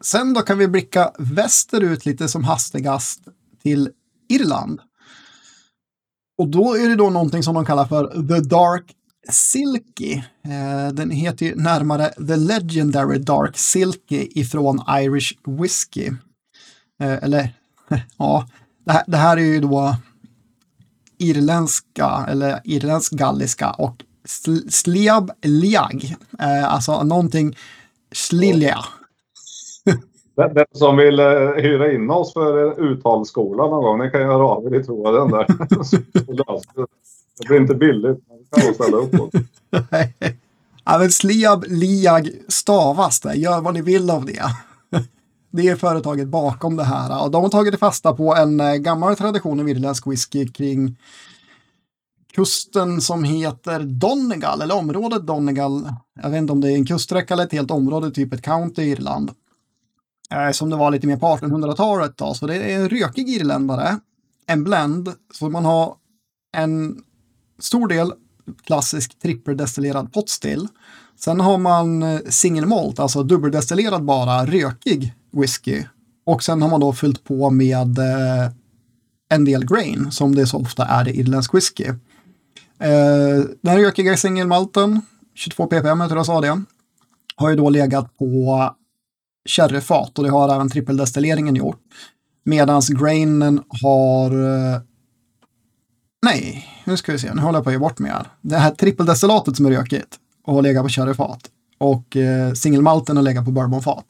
Sen 0.00 0.34
då 0.34 0.40
kan 0.40 0.58
vi 0.58 0.68
blicka 0.68 1.12
västerut 1.18 2.06
lite 2.06 2.28
som 2.28 2.44
hastigast 2.44 3.20
till 3.62 3.90
Irland. 4.28 4.80
Och 6.38 6.48
då 6.48 6.74
är 6.74 6.88
det 6.88 6.96
då 6.96 7.10
någonting 7.10 7.42
som 7.42 7.54
de 7.54 7.64
kallar 7.64 7.84
för 7.84 8.28
The 8.28 8.48
Dark 8.48 8.84
Silky. 9.30 10.12
Eh, 10.44 10.92
den 10.92 11.10
heter 11.10 11.46
ju 11.46 11.54
närmare 11.54 12.08
The 12.08 12.36
Legendary 12.36 13.18
Dark 13.18 13.58
Silky 13.58 14.28
ifrån 14.30 14.80
Irish 14.88 15.32
Whiskey. 15.44 16.06
Eh, 17.02 17.24
eller 17.24 17.54
ja, 18.18 18.48
det 18.86 18.92
här, 18.92 19.04
det 19.06 19.16
här 19.16 19.36
är 19.36 19.40
ju 19.44 19.60
då 19.60 19.96
irländska 21.22 22.26
eller 22.28 22.60
irländsk 22.64 23.12
galliska 23.12 23.70
och 23.70 24.04
sliab 24.68 25.30
liag. 25.42 26.16
Eh, 26.38 26.74
alltså 26.74 27.02
någonting 27.02 27.56
slilja. 28.12 28.78
Den, 30.34 30.64
som 30.72 30.96
vill 30.96 31.20
uh, 31.20 31.54
hyra 31.54 31.92
in 31.92 32.10
oss 32.10 32.32
för 32.32 32.80
uttalsskola 32.80 33.62
någon 33.62 33.82
gång, 33.82 33.98
ni 33.98 34.10
kan 34.10 34.20
göra 34.20 34.44
av 34.44 34.66
er 34.66 34.80
i 34.80 34.84
tråden 34.84 35.30
där. 35.30 35.46
det 37.38 37.48
blir 37.48 37.60
inte 37.60 37.74
billigt, 37.74 38.18
men 38.28 38.38
kan 38.50 38.64
man 38.64 38.74
ställa 38.74 38.96
upp 38.96 39.12
på. 39.12 39.30
ja, 40.84 40.98
men 40.98 41.10
sliab 41.10 41.64
liag 41.68 42.30
stavas 42.48 43.20
det, 43.20 43.34
gör 43.34 43.60
vad 43.60 43.74
ni 43.74 43.82
vill 43.82 44.10
av 44.10 44.24
det. 44.24 44.42
Det 45.50 45.68
är 45.68 45.76
företaget 45.76 46.28
bakom 46.28 46.76
det 46.76 46.84
här 46.84 47.24
och 47.24 47.30
de 47.30 47.42
har 47.42 47.50
tagit 47.50 47.78
fasta 47.78 48.12
på 48.12 48.36
en 48.36 48.60
eh, 48.60 48.74
gammal 48.74 49.16
tradition 49.16 49.68
i 49.68 49.70
irländsk 49.70 50.06
whisky 50.06 50.48
kring 50.48 50.96
kusten 52.32 53.00
som 53.00 53.24
heter 53.24 53.80
Donegal, 53.80 54.62
eller 54.62 54.76
området 54.76 55.26
Donegal. 55.26 55.92
Jag 56.22 56.30
vet 56.30 56.38
inte 56.38 56.52
om 56.52 56.60
det 56.60 56.72
är 56.72 56.74
en 56.74 56.86
kuststräcka 56.86 57.34
eller 57.34 57.44
ett 57.44 57.52
helt 57.52 57.70
område, 57.70 58.10
typ 58.10 58.32
ett 58.32 58.42
county 58.42 58.82
i 58.82 58.90
Irland. 58.90 59.30
Eh, 60.30 60.50
som 60.50 60.70
det 60.70 60.76
var 60.76 60.90
lite 60.90 61.06
mer 61.06 61.16
på 61.16 61.26
1800-talet 61.26 62.16
då, 62.16 62.34
så 62.34 62.46
det 62.46 62.56
är 62.56 62.80
en 62.80 62.88
rökig 62.88 63.28
irländare. 63.28 63.98
En 64.46 64.64
blend, 64.64 65.12
så 65.34 65.48
man 65.48 65.64
har 65.64 65.94
en 66.56 67.02
stor 67.58 67.88
del 67.88 68.12
klassisk 68.64 69.18
trippeldestillerad 69.18 70.12
potstill. 70.12 70.68
Sen 71.24 71.40
har 71.40 71.58
man 71.58 72.02
eh, 72.02 72.20
single 72.28 72.66
malt, 72.66 72.98
alltså 72.98 73.22
dubbeldestillerad 73.22 74.04
bara, 74.04 74.46
rökig 74.46 75.14
whisky. 75.32 75.84
Och 76.26 76.42
sen 76.42 76.62
har 76.62 76.68
man 76.68 76.80
då 76.80 76.92
fyllt 76.92 77.24
på 77.24 77.50
med 77.50 77.98
eh, 77.98 78.50
en 79.30 79.44
del 79.44 79.66
grain, 79.66 80.10
som 80.10 80.34
det 80.34 80.46
så 80.46 80.58
ofta 80.58 80.84
är 80.84 81.08
i 81.08 81.20
irländsk 81.20 81.54
whisky. 81.54 81.84
Eh, 82.78 83.44
den 83.62 83.78
rökiga 83.78 84.16
singelmalten, 84.16 85.02
22 85.34 85.66
ppm, 85.66 86.00
jag 86.00 86.08
tror 86.08 86.18
jag 86.18 86.26
sa 86.26 86.40
det, 86.40 86.62
har 87.36 87.50
ju 87.50 87.56
då 87.56 87.70
legat 87.70 88.18
på 88.18 88.74
sherryfat 89.48 90.18
och 90.18 90.24
det 90.24 90.30
har 90.30 90.54
även 90.54 90.70
trippeldestilleringen 90.70 91.56
gjort. 91.56 91.80
Medan 92.44 92.82
grainen 92.88 93.62
har... 93.82 94.30
Eh, 94.30 94.80
nej, 96.22 96.66
nu 96.84 96.96
ska 96.96 97.12
vi 97.12 97.18
se, 97.18 97.34
nu 97.34 97.40
håller 97.40 97.58
jag 97.58 97.64
på 97.64 97.70
att 97.70 97.74
ge 97.74 97.78
bort 97.78 97.98
mig 97.98 98.10
här. 98.10 98.26
Det 98.40 98.56
här 98.56 98.70
trippeldestillatet 98.70 99.56
som 99.56 99.66
är 99.66 99.70
rökigt 99.70 100.18
och 100.50 100.56
har 100.56 100.62
legat 100.62 100.82
på 100.82 100.88
sherryfat 100.88 101.40
och 101.78 102.16
eh, 102.16 102.52
singelmalten 102.52 103.16
har 103.16 103.22
legat 103.22 103.44
på 103.44 103.50
bourbonfat 103.50 104.04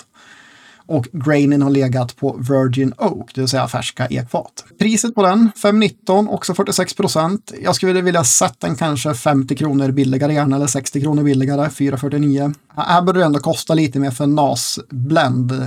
och 0.86 1.08
grainen 1.12 1.62
har 1.62 1.70
legat 1.70 2.16
på 2.16 2.36
Virgin 2.36 2.94
Oak, 2.98 3.34
det 3.34 3.40
vill 3.40 3.48
säga 3.48 3.68
färska 3.68 4.06
ekfat. 4.06 4.64
Priset 4.78 5.14
på 5.14 5.22
den, 5.22 5.50
519, 5.62 6.28
också 6.28 6.54
46 6.54 6.94
procent. 6.94 7.52
Jag 7.62 7.74
skulle 7.74 8.00
vilja 8.00 8.24
sätta 8.24 8.66
den 8.66 8.76
kanske 8.76 9.14
50 9.14 9.56
kronor 9.56 9.90
billigare 9.90 10.34
gärna, 10.34 10.56
eller 10.56 10.66
60 10.66 11.00
kronor 11.00 11.22
billigare, 11.22 11.70
449. 11.70 12.52
Här 12.76 13.02
borde 13.02 13.18
det 13.18 13.24
ändå 13.24 13.38
kosta 13.38 13.74
lite 13.74 13.98
mer 13.98 14.10
för 14.10 14.26
NAS-blend. 14.26 15.66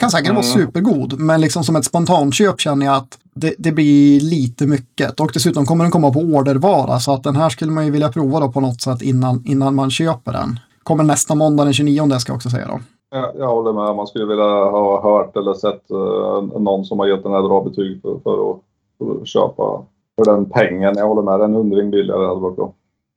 Kan 0.00 0.10
säkert 0.10 0.30
mm. 0.30 0.36
vara 0.36 0.46
supergod, 0.46 1.20
men 1.20 1.40
liksom 1.40 1.64
som 1.64 1.76
ett 1.76 1.84
spontanköp 1.84 2.60
känner 2.60 2.86
jag 2.86 2.96
att 2.96 3.18
det, 3.36 3.54
det, 3.58 3.72
blir 3.72 4.20
lite 4.20 4.66
mycket. 4.66 5.20
Och 5.20 5.30
dessutom 5.34 5.66
kommer 5.66 5.84
den 5.84 5.90
komma 5.90 6.12
på 6.12 6.20
ordervara, 6.20 7.00
så 7.00 7.12
att 7.12 7.22
den 7.22 7.36
här 7.36 7.48
skulle 7.48 7.72
man 7.72 7.84
ju 7.84 7.90
vilja 7.90 8.08
prova 8.08 8.40
då 8.40 8.52
på 8.52 8.60
något 8.60 8.80
sätt 8.80 9.02
innan, 9.02 9.42
innan 9.46 9.74
man 9.74 9.90
köper 9.90 10.32
den. 10.32 10.60
Kommer 10.82 11.04
nästa 11.04 11.34
måndag 11.34 11.64
den 11.64 11.72
29 11.72 12.18
ska 12.18 12.30
jag 12.30 12.36
också 12.36 12.50
säga 12.50 12.66
då. 12.66 12.80
Jag, 13.10 13.32
jag 13.38 13.48
håller 13.48 13.72
med. 13.72 13.96
Man 13.96 14.06
skulle 14.06 14.24
vilja 14.26 14.44
ha 14.44 15.02
hört 15.02 15.36
eller 15.36 15.54
sett 15.54 15.90
uh, 15.90 16.60
någon 16.60 16.84
som 16.84 16.98
har 16.98 17.06
gett 17.06 17.22
den 17.22 17.32
här 17.32 17.42
bra 17.42 17.64
betyg 17.64 18.02
för, 18.02 18.18
för, 18.24 18.50
att, 18.50 18.56
för 18.98 19.22
att 19.22 19.28
köpa 19.28 19.82
för 20.18 20.32
den 20.32 20.50
pengen. 20.50 20.94
Jag 20.96 21.08
håller 21.08 21.22
med. 21.22 21.40
En 21.40 21.54
hundring 21.54 21.90
billigare 21.90 22.26
hade 22.26 22.40
varit 22.40 22.56
bra. 22.56 22.72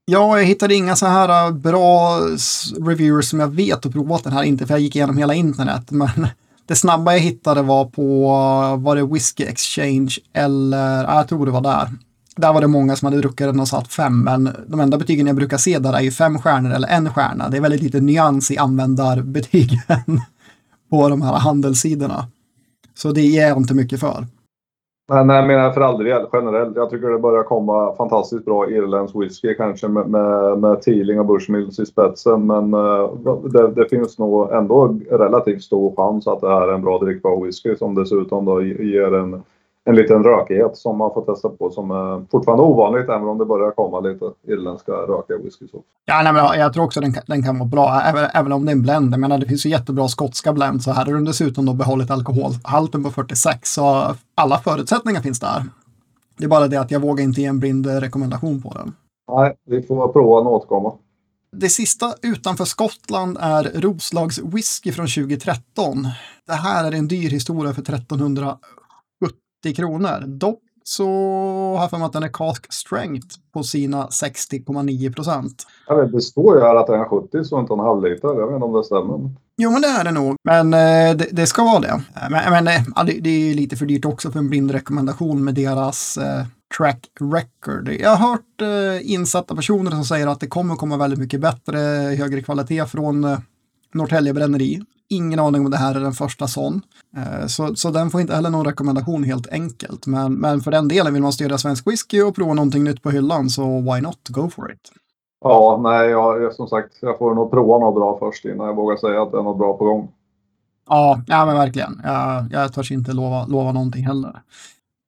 Ja, 0.06 0.38
jag 0.38 0.46
hittade 0.46 0.76
inga 0.76 0.96
så 0.96 1.06
här 1.06 1.48
äh, 1.48 1.54
bra 1.54 2.20
reviewers 2.88 3.30
som 3.30 3.40
jag 3.40 3.48
vet 3.48 3.86
och 3.86 3.92
provat 3.92 4.24
den 4.24 4.34
här 4.34 4.44
inte, 4.44 4.66
för 4.66 4.74
jag 4.74 4.82
gick 4.82 4.96
igenom 4.96 5.18
hela 5.18 5.34
internet. 5.34 5.84
Men 5.92 6.28
det 6.70 6.76
snabba 6.76 7.14
jag 7.14 7.20
hittade 7.20 7.62
var 7.62 7.86
på, 7.86 8.28
var 8.80 8.96
det 8.96 9.06
Whiskey 9.06 9.46
Exchange 9.46 10.16
eller, 10.34 11.04
jag 11.04 11.28
tror 11.28 11.46
det 11.46 11.52
var 11.52 11.62
där 11.62 11.90
där 12.40 12.54
var 12.54 12.62
det 12.62 12.68
många 12.68 12.96
som 12.96 13.06
hade 13.06 13.18
druckit 13.18 13.48
den 13.48 13.60
och 13.60 13.68
satt 13.68 13.94
fem, 13.94 14.24
men 14.24 14.56
de 14.68 14.80
enda 14.80 14.98
betygen 14.98 15.28
jag 15.28 15.36
brukar 15.36 15.58
se 15.58 15.80
där 15.80 15.94
är 15.94 16.02
ju 16.02 16.12
fem 16.12 16.40
stjärnor 16.40 16.72
eller 16.72 16.88
en 16.88 17.14
stjärna. 17.14 17.50
Det 17.50 17.58
är 17.58 17.62
väldigt 17.62 17.82
lite 17.82 18.00
nyans 18.00 18.52
i 18.52 18.58
användarbetygen 18.58 19.82
på 20.90 21.10
de 21.10 21.22
här 21.22 21.34
handelssidorna. 21.34 22.28
Så 22.96 23.12
det 23.12 23.22
ger 23.22 23.48
jag 23.48 23.58
inte 23.58 23.74
mycket 23.74 24.00
för. 24.00 24.28
Men 25.10 25.30
jag 25.30 25.48
menar 25.48 25.72
för 25.72 25.82
all 25.82 26.04
del 26.04 26.26
generellt. 26.34 26.76
Jag 26.76 26.90
tycker 26.90 27.10
det 27.10 27.20
börjar 27.20 27.44
komma 27.44 27.96
fantastiskt 27.96 28.46
bra 28.46 28.70
irländsk 28.70 29.16
whisky 29.16 29.54
kanske 29.54 29.88
med, 29.88 30.10
med, 30.10 30.60
med 30.60 30.82
Teeling 30.82 31.20
och 31.20 31.26
Bushmills 31.26 31.80
i 31.80 31.86
spetsen. 31.86 32.48
Men 32.48 32.74
eh, 32.74 33.10
det, 33.44 33.68
det, 33.68 33.90
finns 33.90 34.18
nog 34.18 34.52
ändå 34.52 35.00
relativt 35.12 35.64
stor 35.64 35.96
chans 35.96 36.28
att 36.28 36.42
det 36.42 36.50
här 36.50 36.68
är 36.68 36.74
en 36.74 36.82
bra 36.82 37.00
drickbar 37.00 37.46
whisky 37.46 37.76
som 37.76 37.96
dessutom 37.96 38.46
då 38.46 38.64
ger 38.64 39.16
en 39.16 39.44
en 39.86 39.96
liten 39.96 40.24
rökighet 40.24 40.78
som 40.78 40.98
man 40.98 41.14
får 41.14 41.22
testa 41.22 41.50
på 41.50 41.72
som 41.72 41.92
är 41.92 42.26
fortfarande 42.32 42.64
ovanligt 42.64 43.10
även 43.10 43.28
om 43.28 43.38
det 43.38 43.46
börjar 43.46 43.72
komma 43.72 44.00
lite 44.00 44.26
irländska 44.48 44.92
rökiga 44.92 45.38
whiskys. 45.38 45.72
Ja, 46.06 46.22
nej, 46.24 46.34
men 46.34 46.60
jag 46.60 46.74
tror 46.74 46.84
också 46.84 47.02
den, 47.02 47.14
den 47.28 47.44
kan 47.44 47.60
vara 47.60 47.70
bra, 47.70 48.02
även, 48.02 48.30
även 48.34 48.52
om 48.52 48.66
det 48.66 48.72
är 48.72 48.76
en 48.76 48.82
blend. 48.82 49.14
Jag 49.14 49.20
menar, 49.20 49.38
det 49.38 49.46
finns 49.46 49.66
ju 49.66 49.70
jättebra 49.70 50.08
skotska 50.08 50.54
blend, 50.54 50.84
så 50.84 50.92
här 50.92 51.06
har 51.06 51.14
den 51.14 51.26
dessutom 51.26 51.66
då 51.66 51.74
behållit 51.74 52.12
alkoholhalten 52.12 53.04
på 53.04 53.10
46, 53.10 53.74
så 53.74 54.16
alla 54.36 54.58
förutsättningar 54.58 55.22
finns 55.22 55.40
där. 55.40 55.64
Det 56.38 56.44
är 56.44 56.50
bara 56.50 56.68
det 56.68 56.78
att 56.78 56.92
jag 56.92 57.00
vågar 57.00 57.24
inte 57.24 57.42
ge 57.42 57.48
en 57.48 57.60
blind 57.60 57.86
rekommendation 57.86 58.62
på 58.62 58.70
den. 58.70 58.94
Nej, 59.32 59.56
vi 59.66 59.84
får 59.84 60.08
prova 60.08 60.50
och 60.50 60.56
återkomma. 60.56 60.94
Det 61.52 61.70
sista 61.70 62.14
utanför 62.22 62.66
Skottland 62.66 63.38
är 63.42 63.64
Roslags 63.64 64.40
whisky 64.40 64.92
från 64.92 65.08
2013. 65.08 66.08
Det 66.48 66.54
här 66.54 66.88
är 66.88 66.92
en 66.92 67.08
dyr 67.08 67.30
historia 67.30 67.74
för 67.74 67.82
1300 67.82 68.46
90 68.46 68.79
kronor. 69.64 70.24
Dock 70.28 70.60
så 70.84 71.08
har 71.76 71.82
jag 71.82 71.90
för 71.90 71.98
mig 71.98 72.06
att 72.06 72.14
den 72.14 72.24
är 72.24 72.34
cask 72.34 72.74
strength 72.74 73.28
på 73.54 73.64
sina 73.64 74.08
60,9 74.08 75.14
procent. 75.14 75.66
Det 76.12 76.22
står 76.22 76.56
ju 76.56 76.62
här 76.62 76.76
att 76.76 76.88
den 76.88 77.00
är 77.00 77.06
70 77.06 77.44
så 77.44 77.60
inte 77.60 77.74
en 77.74 77.80
halv 77.80 78.04
liter. 78.04 78.28
Jag 78.28 78.48
vet 78.48 78.54
inte 78.54 78.66
om 78.66 78.74
det 78.74 78.84
stämmer. 78.84 79.30
Jo, 79.58 79.72
men 79.72 79.82
det 79.82 79.88
är 79.88 80.04
det 80.04 80.12
nog. 80.12 80.36
Men 80.44 80.74
eh, 80.74 81.18
det, 81.18 81.28
det, 81.32 81.48
ska 81.48 81.64
vara 81.64 81.80
det. 81.80 81.88
Eh, 81.88 82.30
men, 82.30 82.64
men 82.64 82.68
eh, 82.68 83.06
det, 83.06 83.20
det, 83.22 83.30
är 83.30 83.54
lite 83.54 83.76
för 83.76 83.86
dyrt 83.86 84.06
också 84.06 84.32
för 84.32 84.40
en 84.40 84.50
blind 84.50 84.72
rekommendation 84.72 85.44
med 85.44 85.56
deras 85.56 86.18
eh, 86.18 86.46
track 86.78 87.08
record. 87.20 87.90
Jag 87.90 88.16
har 88.16 88.30
hört 88.30 88.62
eh, 88.62 89.12
insatta 89.12 89.56
personer 89.56 89.92
som 89.92 90.06
säger 90.06 90.28
att 90.28 90.40
det 90.40 90.48
kommer 90.48 90.76
komma 90.76 90.98
väldigt 90.98 91.20
mycket 91.20 91.42
bättre, 91.42 91.78
högre 92.18 92.42
kvalitet 92.42 92.86
från 92.86 93.26
Norrtälje 93.94 94.34
bränneri. 94.34 94.82
Ingen 95.10 95.40
aning 95.40 95.66
om 95.66 95.72
det 95.72 95.78
här 95.78 95.96
är 95.96 96.00
den 96.00 96.14
första 96.14 96.48
sån. 96.48 96.82
Eh, 97.18 97.48
så, 97.48 97.76
så 97.76 97.92
den 97.92 98.10
får 98.10 98.22
inte 98.22 98.36
heller 98.36 98.50
någon 98.50 98.66
rekommendation 98.66 99.24
helt 99.24 99.48
enkelt. 99.48 100.08
Men, 100.08 100.34
men 100.34 100.62
för 100.62 100.72
den 100.72 100.88
delen 100.88 101.14
vill 101.14 101.22
man 101.22 101.34
stödja 101.34 101.58
svensk 101.58 101.88
whisky 101.88 102.22
och 102.22 102.36
prova 102.36 102.54
någonting 102.54 102.84
nytt 102.84 103.04
på 103.04 103.10
hyllan 103.10 103.50
så 103.50 103.82
why 103.82 104.02
not 104.02 104.28
go 104.30 104.50
for 104.50 104.72
it. 104.72 104.92
Ja, 105.42 105.80
nej, 105.84 106.10
jag, 106.10 106.54
som 106.54 106.68
sagt, 106.68 106.94
jag 107.02 107.18
får 107.18 107.36
nog 107.36 107.52
prova 107.52 107.80
något 107.80 107.96
bra 107.96 108.18
först 108.20 108.46
innan 108.46 108.68
jag 108.68 108.76
vågar 108.76 108.98
säga 108.98 109.22
att 109.22 109.32
det 109.32 109.38
är 109.38 109.44
något 109.44 109.58
bra 109.58 109.78
på 109.78 109.86
gång. 109.86 110.12
Ja, 110.90 111.22
ja 111.28 111.46
men 111.46 111.56
verkligen. 111.56 112.02
Jag, 112.04 112.46
jag 112.52 112.74
törs 112.74 112.92
inte 112.92 113.14
lova, 113.14 113.46
lova 113.46 113.72
någonting 113.72 114.06
heller. 114.06 114.42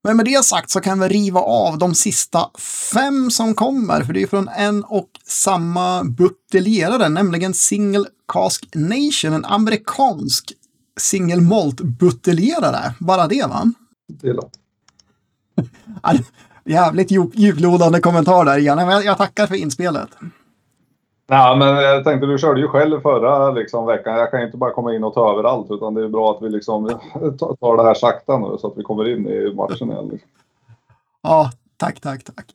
Men 0.03 0.17
med 0.17 0.25
det 0.25 0.45
sagt 0.45 0.69
så 0.69 0.81
kan 0.81 0.99
vi 0.99 1.07
riva 1.07 1.39
av 1.39 1.77
de 1.77 1.95
sista 1.95 2.49
fem 2.93 3.31
som 3.31 3.55
kommer, 3.55 4.03
för 4.03 4.13
det 4.13 4.23
är 4.23 4.27
från 4.27 4.47
en 4.47 4.83
och 4.83 5.09
samma 5.25 6.03
buteljerare, 6.03 7.09
nämligen 7.09 7.53
Single 7.53 8.05
Cask 8.27 8.67
Nation, 8.75 9.33
en 9.33 9.45
amerikansk 9.45 10.53
single 10.99 11.41
malt 11.41 11.81
buteljerare. 11.81 12.93
Bara 12.99 13.27
det 13.27 13.45
va? 13.49 13.73
Det 14.07 14.33
Jävligt 16.65 17.11
djuplodande 17.33 17.99
kommentar 17.99 18.45
där. 18.45 18.57
Jag, 18.57 19.05
jag 19.05 19.17
tackar 19.17 19.47
för 19.47 19.55
inspelet. 19.55 20.09
Nej, 21.31 21.57
men 21.57 21.67
jag 21.67 22.03
tänkte 22.03 22.27
du 22.27 22.37
körde 22.37 22.61
ju 22.61 22.67
själv 22.67 23.01
förra 23.01 23.51
liksom, 23.51 23.85
veckan. 23.85 24.17
Jag 24.17 24.31
kan 24.31 24.39
ju 24.39 24.45
inte 24.45 24.57
bara 24.57 24.73
komma 24.73 24.95
in 24.95 25.03
och 25.03 25.13
ta 25.13 25.31
över 25.31 25.43
allt 25.43 25.71
utan 25.71 25.93
det 25.93 26.03
är 26.03 26.07
bra 26.07 26.31
att 26.31 26.43
vi 26.43 26.49
liksom 26.49 26.87
tar 27.39 27.77
det 27.77 27.83
här 27.83 27.93
sakta 27.93 28.37
nu 28.37 28.57
så 28.59 28.67
att 28.67 28.77
vi 28.77 28.83
kommer 28.83 29.07
in 29.07 29.27
i 29.27 29.53
matchen 29.55 29.91
igen. 29.91 30.09
Liksom. 30.11 30.29
Ja, 31.23 31.51
tack, 31.77 31.99
tack, 31.99 32.23
tack. 32.23 32.45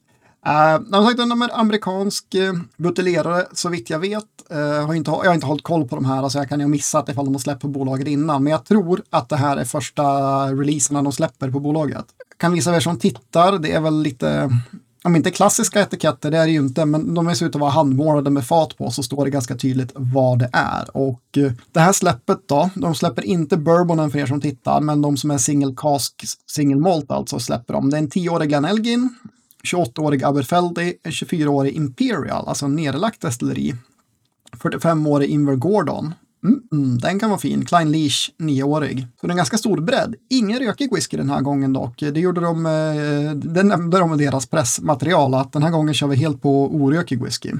Uh, 0.46 1.04
sagt, 1.06 1.20
en 1.20 1.50
amerikansk 1.52 2.34
uh, 2.34 2.52
buteljerare, 2.76 3.46
så 3.52 3.68
vitt 3.68 3.90
jag 3.90 3.98
vet. 3.98 4.24
Uh, 4.52 4.86
har 4.86 4.94
inte, 4.94 5.10
jag 5.10 5.30
har 5.30 5.34
inte 5.34 5.46
hållit 5.46 5.62
koll 5.62 5.88
på 5.88 5.94
de 5.94 6.04
här, 6.04 6.22
alltså 6.22 6.38
jag 6.38 6.48
kan 6.48 6.58
ju 6.58 6.64
ha 6.64 6.70
missat 6.70 7.08
ifall 7.08 7.24
de 7.24 7.34
har 7.34 7.38
släppt 7.38 7.62
på 7.62 7.68
bolaget 7.68 8.08
innan. 8.08 8.42
Men 8.42 8.50
jag 8.50 8.64
tror 8.64 9.02
att 9.10 9.28
det 9.28 9.36
här 9.36 9.56
är 9.56 9.64
första 9.64 10.02
releasen 10.46 11.04
de 11.04 11.12
släpper 11.12 11.50
på 11.50 11.60
bolaget. 11.60 12.06
Kan 12.36 12.52
visa 12.52 12.76
er 12.76 12.80
som 12.80 12.98
tittar, 12.98 13.58
det 13.58 13.72
är 13.72 13.80
väl 13.80 14.02
lite 14.02 14.50
om 15.06 15.16
inte 15.16 15.30
klassiska 15.30 15.80
etiketter, 15.80 16.30
det 16.30 16.38
är 16.38 16.46
det 16.46 16.52
ju 16.52 16.58
inte, 16.58 16.84
men 16.84 17.14
de 17.14 17.34
ser 17.34 17.46
ut 17.46 17.54
att 17.54 17.60
vara 17.60 17.70
handmålade 17.70 18.30
med 18.30 18.46
fat 18.46 18.76
på, 18.76 18.90
så 18.90 19.02
står 19.02 19.24
det 19.24 19.30
ganska 19.30 19.56
tydligt 19.56 19.92
vad 19.94 20.38
det 20.38 20.50
är. 20.52 20.96
Och 20.96 21.22
eh, 21.36 21.52
det 21.72 21.80
här 21.80 21.92
släppet 21.92 22.38
då, 22.46 22.70
de 22.74 22.94
släpper 22.94 23.22
inte 23.22 23.56
bourbonen 23.56 24.10
för 24.10 24.18
er 24.18 24.26
som 24.26 24.40
tittar, 24.40 24.80
men 24.80 25.02
de 25.02 25.16
som 25.16 25.30
är 25.30 25.38
single 25.38 25.74
cask, 25.76 26.14
single 26.46 26.80
malt 26.80 27.10
alltså 27.10 27.38
släpper 27.38 27.74
de. 27.74 27.90
Det 27.90 27.96
är 27.96 27.98
en 27.98 28.08
10-årig 28.08 28.48
Glenelgin, 28.48 29.14
28-årig 29.72 30.24
Aberfeldy, 30.24 30.94
24-årig 31.04 31.72
Imperial, 31.72 32.48
alltså 32.48 32.66
en 32.66 32.76
nederlagt 32.76 33.20
destilleri, 33.20 33.74
45-årig 34.52 35.28
Invergordon, 35.28 36.14
Mm, 36.46 36.60
mm, 36.72 36.98
den 36.98 37.18
kan 37.18 37.30
vara 37.30 37.40
fin. 37.40 37.64
Klein 37.64 37.92
Leash, 37.92 38.30
nioårig. 38.38 39.06
Så 39.20 39.26
det 39.26 39.30
är 39.30 39.32
en 39.32 39.36
ganska 39.36 39.58
stor 39.58 39.80
bredd. 39.80 40.14
Ingen 40.30 40.58
rökig 40.58 40.94
whisky 40.94 41.16
den 41.16 41.30
här 41.30 41.40
gången 41.40 41.72
dock. 41.72 41.98
Det 41.98 42.20
gjorde 42.20 42.40
de, 42.40 42.66
eh, 42.66 43.32
det 43.34 43.62
nämnde 43.62 43.98
de 43.98 44.14
i 44.14 44.24
deras 44.24 44.46
pressmaterial 44.46 45.34
att 45.34 45.52
den 45.52 45.62
här 45.62 45.70
gången 45.70 45.94
kör 45.94 46.06
vi 46.06 46.16
helt 46.16 46.42
på 46.42 46.74
orökig 46.74 47.22
whisky. 47.22 47.52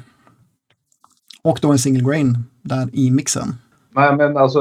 Och 1.43 1.59
då 1.63 1.73
en 1.73 1.79
single 1.79 2.05
grain 2.05 2.45
där 2.63 2.91
i 2.93 3.11
mixen. 3.11 3.55
Nej, 3.97 4.17
men 4.17 4.37
alltså 4.37 4.61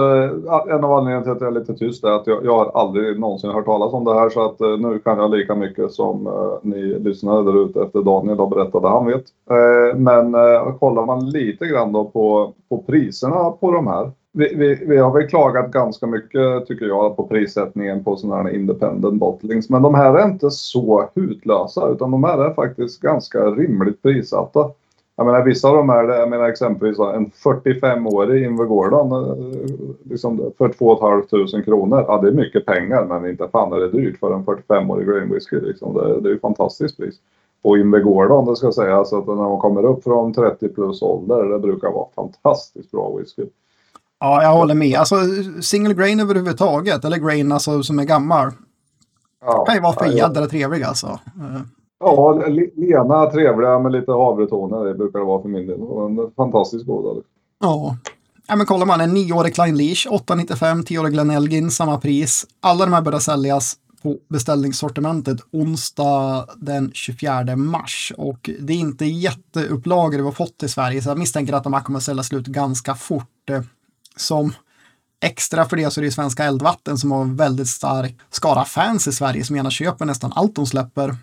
en 0.69 0.83
av 0.83 0.93
anledningarna 0.93 1.23
till 1.23 1.31
att 1.31 1.41
jag 1.41 1.55
är 1.55 1.59
lite 1.59 1.73
tyst 1.73 2.03
är 2.03 2.11
att 2.11 2.27
jag, 2.27 2.45
jag 2.45 2.57
har 2.57 2.81
aldrig 2.81 3.19
någonsin 3.19 3.49
hört 3.49 3.65
talas 3.65 3.93
om 3.93 4.03
det 4.03 4.13
här 4.13 4.29
så 4.29 4.45
att 4.45 4.61
eh, 4.61 4.77
nu 4.77 4.99
kan 4.99 5.17
jag 5.17 5.31
lika 5.31 5.55
mycket 5.55 5.91
som 5.91 6.27
eh, 6.27 6.53
ni 6.61 6.99
lyssnare 6.99 7.43
där 7.43 7.65
ute 7.65 7.81
efter 7.81 8.01
Daniel 8.01 8.39
har 8.39 8.47
berättat 8.47 8.81
det 8.81 8.89
han 8.89 9.05
vet. 9.05 9.23
Eh, 9.49 9.97
men 9.97 10.35
eh, 10.35 10.77
kollar 10.79 11.05
man 11.05 11.29
lite 11.29 11.65
grann 11.65 11.91
då 11.91 12.05
på, 12.05 12.53
på 12.69 12.77
priserna 12.77 13.51
på 13.51 13.71
de 13.71 13.87
här. 13.87 14.11
Vi, 14.33 14.55
vi, 14.55 14.85
vi, 14.87 14.97
har 14.97 15.11
väl 15.11 15.27
klagat 15.27 15.71
ganska 15.71 16.07
mycket 16.07 16.67
tycker 16.67 16.85
jag 16.85 17.15
på 17.15 17.27
prissättningen 17.27 18.03
på 18.03 18.15
sådana 18.15 18.43
här 18.43 18.55
independent 18.55 19.19
bottlings. 19.19 19.69
Men 19.69 19.81
de 19.81 19.95
här 19.95 20.13
är 20.13 20.25
inte 20.25 20.51
så 20.51 21.09
hutlösa 21.15 21.89
utan 21.89 22.11
de 22.11 22.23
här 22.23 22.37
är 22.37 22.53
faktiskt 22.53 23.01
ganska 23.01 23.39
rimligt 23.39 24.01
prissatta. 24.01 24.69
Jag 25.17 25.25
menar 25.25 25.43
vissa 25.43 25.67
av 25.67 25.75
dem 25.75 25.89
är 25.89 26.03
det, 26.03 26.17
jag 26.17 26.29
menar 26.29 26.49
exempelvis 26.49 26.99
en 26.99 27.31
45-årig 27.31 28.43
Invergordon 28.43 29.11
eh, 29.11 30.09
liksom 30.09 30.51
för 30.57 30.69
2 30.69 30.99
500 30.99 31.63
kronor. 31.65 32.05
Ja 32.07 32.21
det 32.21 32.27
är 32.27 32.31
mycket 32.31 32.65
pengar 32.65 33.05
men 33.05 33.29
inte 33.29 33.47
fan 33.51 33.73
är 33.73 33.79
det 33.79 33.91
dyrt 33.91 34.19
för 34.19 34.33
en 34.33 34.45
45-årig 34.45 35.07
grain 35.07 35.33
whisky. 35.33 35.59
Liksom. 35.59 35.93
Det, 35.93 36.21
det 36.21 36.29
är 36.29 36.33
ju 36.33 36.39
fantastiskt 36.39 36.97
pris. 36.97 37.15
Och 37.61 37.77
Invergordon 37.77 38.45
det 38.45 38.55
ska 38.55 38.71
sägas 38.71 39.13
att 39.13 39.27
när 39.27 39.35
man 39.35 39.59
kommer 39.59 39.85
upp 39.85 40.03
från 40.03 40.33
30 40.33 40.69
plus 40.69 41.01
ålder 41.01 41.43
det 41.43 41.59
brukar 41.59 41.91
vara 41.91 42.07
fantastiskt 42.15 42.91
bra 42.91 43.17
whisky. 43.17 43.43
Ja, 44.19 44.43
jag 44.43 44.53
håller 44.53 44.75
med. 44.75 44.99
Alltså 44.99 45.15
single 45.61 45.93
grain 45.93 46.19
överhuvudtaget, 46.19 47.05
eller 47.05 47.17
grain 47.17 47.51
alltså, 47.51 47.83
som 47.83 47.99
är 47.99 48.03
gammal. 48.03 48.51
Ja, 49.45 49.65
kan 49.65 49.75
ju 49.75 49.81
vara 49.81 49.93
för 49.93 50.05
jädra 50.05 50.41
ja. 50.41 50.47
trevlig 50.47 50.83
alltså. 50.83 51.19
Ja, 51.99 52.43
lena, 52.75 53.31
trevliga 53.31 53.79
med 53.79 53.91
lite 53.91 54.11
havretoner. 54.11 54.85
Det 54.85 54.93
brukar 54.93 55.19
det 55.19 55.25
vara 55.25 55.41
för 55.41 55.49
min 55.49 55.67
del. 55.67 55.79
En 55.81 56.31
fantastiskt 56.35 56.85
goda. 56.85 57.13
Liksom. 57.13 57.31
Ja. 57.59 57.97
ja, 58.47 58.55
men 58.55 58.65
kollar 58.65 58.85
man 58.85 59.01
en 59.01 59.13
nioårig 59.13 59.55
Klein 59.55 59.77
Leash, 59.77 60.07
895, 60.11 60.81
10-årig 60.81 61.13
Glenelgin, 61.13 61.71
samma 61.71 61.99
pris. 61.99 62.45
Alla 62.59 62.85
de 62.85 62.93
här 62.93 63.01
börjar 63.01 63.19
säljas 63.19 63.75
på 64.03 64.17
beställningssortimentet 64.29 65.37
onsdag 65.51 66.45
den 66.57 66.91
24 66.93 67.55
mars. 67.55 68.13
Och 68.17 68.49
det 68.59 68.73
är 68.73 68.77
inte 68.77 69.05
jätteupplagor 69.05 70.17
vi 70.17 70.23
har 70.23 70.31
fått 70.31 70.63
i 70.63 70.69
Sverige, 70.69 71.01
så 71.01 71.09
jag 71.09 71.17
misstänker 71.17 71.53
att 71.53 71.63
de 71.63 71.73
här 71.73 71.81
kommer 71.81 71.97
att 71.97 72.03
sälja 72.03 72.23
slut 72.23 72.47
ganska 72.47 72.95
fort. 72.95 73.49
Eh, 73.49 73.61
som 74.15 74.53
extra 75.21 75.65
för 75.65 75.77
det 75.77 75.91
så 75.91 76.01
är 76.01 76.05
det 76.05 76.11
Svenska 76.11 76.43
Eldvatten 76.43 76.97
som 76.97 77.11
har 77.11 77.21
en 77.21 77.35
väldigt 77.35 77.67
stark 77.67 78.15
skara 78.29 78.65
fans 78.65 79.07
i 79.07 79.11
Sverige 79.11 79.43
som 79.43 79.55
gärna 79.55 79.69
köper 79.69 80.05
nästan 80.05 80.33
allt 80.35 80.55
de 80.55 80.65
släpper. 80.65 81.15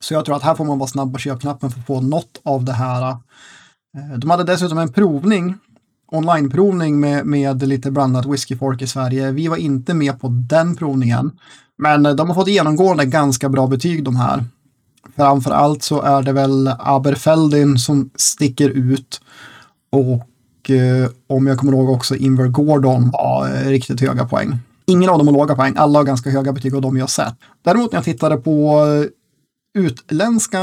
Så 0.00 0.14
jag 0.14 0.24
tror 0.24 0.36
att 0.36 0.42
här 0.42 0.54
får 0.54 0.64
man 0.64 0.78
vara 0.78 0.88
snabb 0.88 1.12
på 1.12 1.18
köpknappen 1.18 1.70
för 1.70 1.80
att 1.80 1.86
få 1.86 2.00
något 2.00 2.40
av 2.42 2.64
det 2.64 2.72
här. 2.72 3.10
Eh, 3.10 4.18
de 4.18 4.30
hade 4.30 4.44
dessutom 4.44 4.78
en 4.78 4.92
provning, 4.92 5.54
onlineprovning 6.12 7.00
med, 7.00 7.26
med 7.26 7.68
lite 7.68 7.90
blandat 7.90 8.26
whiskyfolk 8.26 8.82
i 8.82 8.86
Sverige. 8.86 9.30
Vi 9.30 9.48
var 9.48 9.56
inte 9.56 9.94
med 9.94 10.20
på 10.20 10.28
den 10.28 10.76
provningen. 10.76 11.30
Men 11.78 12.02
de 12.02 12.28
har 12.28 12.34
fått 12.34 12.48
genomgående 12.48 13.04
ganska 13.04 13.48
bra 13.48 13.66
betyg 13.66 14.04
de 14.04 14.16
här. 14.16 14.44
Framför 15.16 15.50
allt 15.50 15.82
så 15.82 16.02
är 16.02 16.22
det 16.22 16.32
väl 16.32 16.70
Aberfeldin 16.78 17.78
som 17.78 18.10
sticker 18.16 18.68
ut. 18.68 19.20
Och 19.92 20.70
eh, 20.70 21.10
om 21.26 21.46
jag 21.46 21.58
kommer 21.58 21.72
ihåg 21.72 21.90
också 21.90 22.16
Inver 22.16 22.48
Gordon 22.48 23.10
har 23.14 23.48
eh, 23.48 23.68
riktigt 23.68 24.00
höga 24.00 24.24
poäng. 24.24 24.58
Ingen 24.86 25.10
av 25.10 25.18
dem 25.18 25.26
har 25.26 25.34
låga 25.34 25.54
poäng, 25.54 25.74
alla 25.76 25.98
har 25.98 26.04
ganska 26.04 26.30
höga 26.30 26.52
betyg 26.52 26.74
av 26.74 26.80
de 26.80 26.96
jag 26.96 27.10
sett. 27.10 27.34
Däremot 27.62 27.92
när 27.92 27.96
jag 27.96 28.04
tittade 28.04 28.36
på 28.36 28.86
eh, 28.86 29.08
utländska 29.76 30.60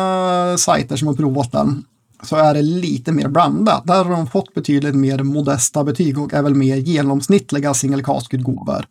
sajter 0.58 0.96
som 0.96 1.08
har 1.08 1.16
provat 1.16 1.52
den 1.52 1.84
så 2.24 2.36
är 2.36 2.54
det 2.54 2.62
lite 2.62 3.12
mer 3.12 3.28
blandat. 3.28 3.88
Där 3.88 4.04
har 4.04 4.12
de 4.12 4.28
fått 4.28 4.54
betydligt 4.54 4.96
mer 4.96 5.24
modesta 5.24 5.84
betyg 5.84 6.20
och 6.20 6.34
är 6.34 6.42
väl 6.42 6.56
mer 6.56 6.76
genomsnittliga 6.76 7.74
single 7.74 8.04
cast-utgåvor. 8.04 8.86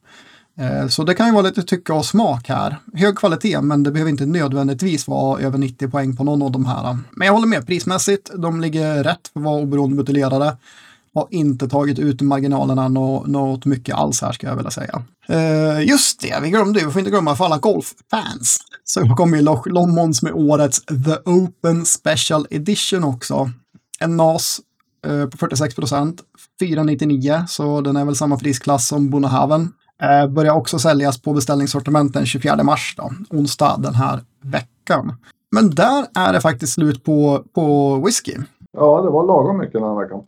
Eh, 0.58 0.88
så 0.88 1.04
det 1.04 1.14
kan 1.14 1.26
ju 1.26 1.32
vara 1.32 1.42
lite 1.42 1.62
tycke 1.62 1.92
och 1.92 2.04
smak 2.04 2.48
här. 2.48 2.76
Hög 2.94 3.18
kvalitet, 3.18 3.60
men 3.60 3.82
det 3.82 3.90
behöver 3.90 4.10
inte 4.10 4.26
nödvändigtvis 4.26 5.08
vara 5.08 5.40
över 5.40 5.58
90 5.58 5.88
poäng 5.88 6.16
på 6.16 6.24
någon 6.24 6.42
av 6.42 6.50
de 6.50 6.66
här. 6.66 6.98
Men 7.10 7.26
jag 7.26 7.34
håller 7.34 7.46
med 7.46 7.66
prismässigt. 7.66 8.30
De 8.38 8.60
ligger 8.60 9.04
rätt 9.04 9.28
för 9.32 9.40
att 9.40 9.44
vara 9.44 9.62
oberoende 9.62 9.96
buteljerare. 9.96 10.56
Har 11.14 11.28
inte 11.30 11.68
tagit 11.68 11.98
ut 11.98 12.20
marginalerna 12.20 12.88
något 12.88 13.64
mycket 13.64 13.94
alls 13.94 14.22
här 14.22 14.32
ska 14.32 14.46
jag 14.46 14.56
vilja 14.56 14.70
säga. 14.70 15.02
Uh, 15.30 15.88
just 15.88 16.20
det, 16.20 16.38
vi 16.42 16.50
glömde 16.50 16.84
vi 16.84 16.90
får 16.90 16.98
inte 16.98 17.10
glömma 17.10 17.36
för 17.36 17.44
alla 17.44 17.58
golffans. 17.58 18.58
Så 18.84 19.00
kommer 19.00 19.36
ju 19.36 19.42
Lommons 19.66 20.22
med 20.22 20.32
årets 20.32 20.84
The 20.84 21.30
Open 21.30 21.84
Special 21.84 22.46
Edition 22.50 23.04
också. 23.04 23.50
En 24.00 24.16
NAS 24.16 24.60
uh, 25.06 25.26
på 25.26 25.36
46 25.36 25.74
procent, 25.74 26.20
499, 26.60 27.44
så 27.48 27.80
den 27.80 27.96
är 27.96 28.04
väl 28.04 28.16
samma 28.16 28.36
prisklass 28.36 28.88
som 28.88 29.10
Bonahaven. 29.10 29.72
Uh, 30.02 30.10
eh, 30.10 30.28
börjar 30.28 30.54
också 30.54 30.78
säljas 30.78 31.22
på 31.22 31.32
beställningssortiment 31.32 32.14
den 32.14 32.26
24 32.26 32.62
mars, 32.62 32.94
då, 32.96 33.12
onsdag 33.30 33.76
den 33.78 33.94
här 33.94 34.20
veckan. 34.42 35.16
Men 35.52 35.70
där 35.70 36.06
är 36.14 36.32
det 36.32 36.40
faktiskt 36.40 36.72
slut 36.72 37.04
på, 37.04 37.44
på 37.54 37.96
whisky. 37.96 38.34
Ja, 38.72 39.02
det 39.02 39.10
var 39.10 39.26
lagom 39.26 39.58
mycket 39.58 39.72
den 39.72 39.82
här 39.82 40.02
veckan. 40.02 40.22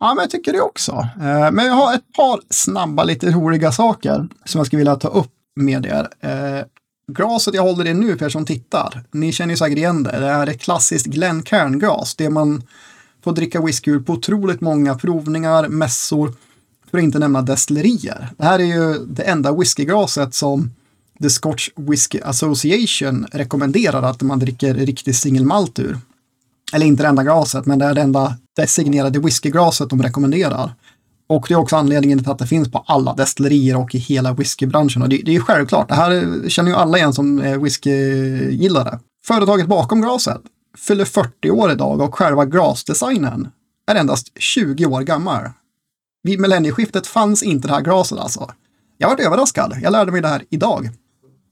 Ja, 0.00 0.14
men 0.14 0.22
jag 0.22 0.30
tycker 0.30 0.52
det 0.52 0.60
också. 0.60 0.92
Eh, 1.20 1.50
men 1.52 1.66
jag 1.66 1.74
har 1.74 1.94
ett 1.94 2.12
par 2.16 2.40
snabba, 2.50 3.04
lite 3.04 3.30
roliga 3.30 3.72
saker 3.72 4.28
som 4.44 4.58
jag 4.58 4.66
skulle 4.66 4.78
vilja 4.78 4.96
ta 4.96 5.08
upp 5.08 5.32
med 5.56 5.86
er. 5.86 6.08
Eh, 6.20 6.64
glaset 7.12 7.54
jag 7.54 7.62
håller 7.62 7.86
i 7.86 7.94
nu 7.94 8.18
för 8.18 8.26
er 8.26 8.30
som 8.30 8.46
tittar, 8.46 9.04
ni 9.10 9.32
känner 9.32 9.52
ju 9.52 9.56
säkert 9.56 9.78
igen 9.78 10.02
det. 10.02 10.20
Det 10.20 10.26
är 10.26 10.46
ett 10.46 10.60
klassiskt 10.60 11.06
Glencairn-glas. 11.06 12.14
Det 12.14 12.30
man 12.30 12.62
får 13.24 13.32
dricka 13.32 13.60
whisky 13.60 13.90
ur 13.90 14.00
på 14.00 14.12
otroligt 14.12 14.60
många 14.60 14.94
provningar, 14.94 15.68
mässor. 15.68 16.32
för 16.90 16.98
att 16.98 17.04
inte 17.04 17.18
nämna 17.18 17.42
destillerier. 17.42 18.28
Det 18.36 18.44
här 18.44 18.58
är 18.58 18.64
ju 18.64 19.06
det 19.06 19.22
enda 19.22 19.52
whiskyglaset 19.52 20.34
som 20.34 20.70
The 21.22 21.30
Scotch 21.30 21.68
Whisky 21.76 22.20
Association 22.20 23.26
rekommenderar 23.32 24.02
att 24.02 24.22
man 24.22 24.38
dricker 24.38 24.74
riktig 24.74 25.16
singelmalt 25.16 25.78
ur. 25.78 25.98
Eller 26.74 26.86
inte 26.86 27.02
det 27.02 27.08
enda 27.08 27.22
glaset, 27.22 27.66
men 27.66 27.78
det 27.78 27.84
är 27.84 27.94
det 27.94 28.00
enda 28.00 28.36
designerade 28.56 29.18
whiskyglaset 29.18 29.90
de 29.90 30.02
rekommenderar. 30.02 30.74
Och 31.26 31.44
det 31.48 31.54
är 31.54 31.58
också 31.58 31.76
anledningen 31.76 32.18
till 32.18 32.30
att 32.30 32.38
det 32.38 32.46
finns 32.46 32.70
på 32.70 32.84
alla 32.86 33.14
destillerier 33.14 33.76
och 33.76 33.94
i 33.94 33.98
hela 33.98 34.32
whiskybranschen. 34.32 35.02
Och 35.02 35.08
det, 35.08 35.22
det 35.24 35.36
är 35.36 35.40
självklart, 35.40 35.88
det 35.88 35.94
här 35.94 36.48
känner 36.48 36.70
ju 36.70 36.76
alla 36.76 36.98
igen 36.98 37.12
som 37.12 37.36
whiskygillare. 37.62 38.98
Företaget 39.26 39.66
bakom 39.66 40.00
glaset 40.00 40.40
fyller 40.78 41.04
40 41.04 41.50
år 41.50 41.72
idag 41.72 42.00
och 42.00 42.14
själva 42.14 42.44
glasdesignen 42.44 43.48
är 43.90 43.94
endast 43.94 44.32
20 44.38 44.86
år 44.86 45.02
gammal. 45.02 45.42
Vid 46.22 46.40
millennieskiftet 46.40 47.06
fanns 47.06 47.42
inte 47.42 47.68
det 47.68 47.74
här 47.74 47.80
glaset 47.80 48.18
alltså. 48.18 48.50
Jag 48.98 49.08
varit 49.08 49.26
överraskad. 49.26 49.78
Jag 49.82 49.92
lärde 49.92 50.12
mig 50.12 50.22
det 50.22 50.28
här 50.28 50.44
idag. 50.50 50.90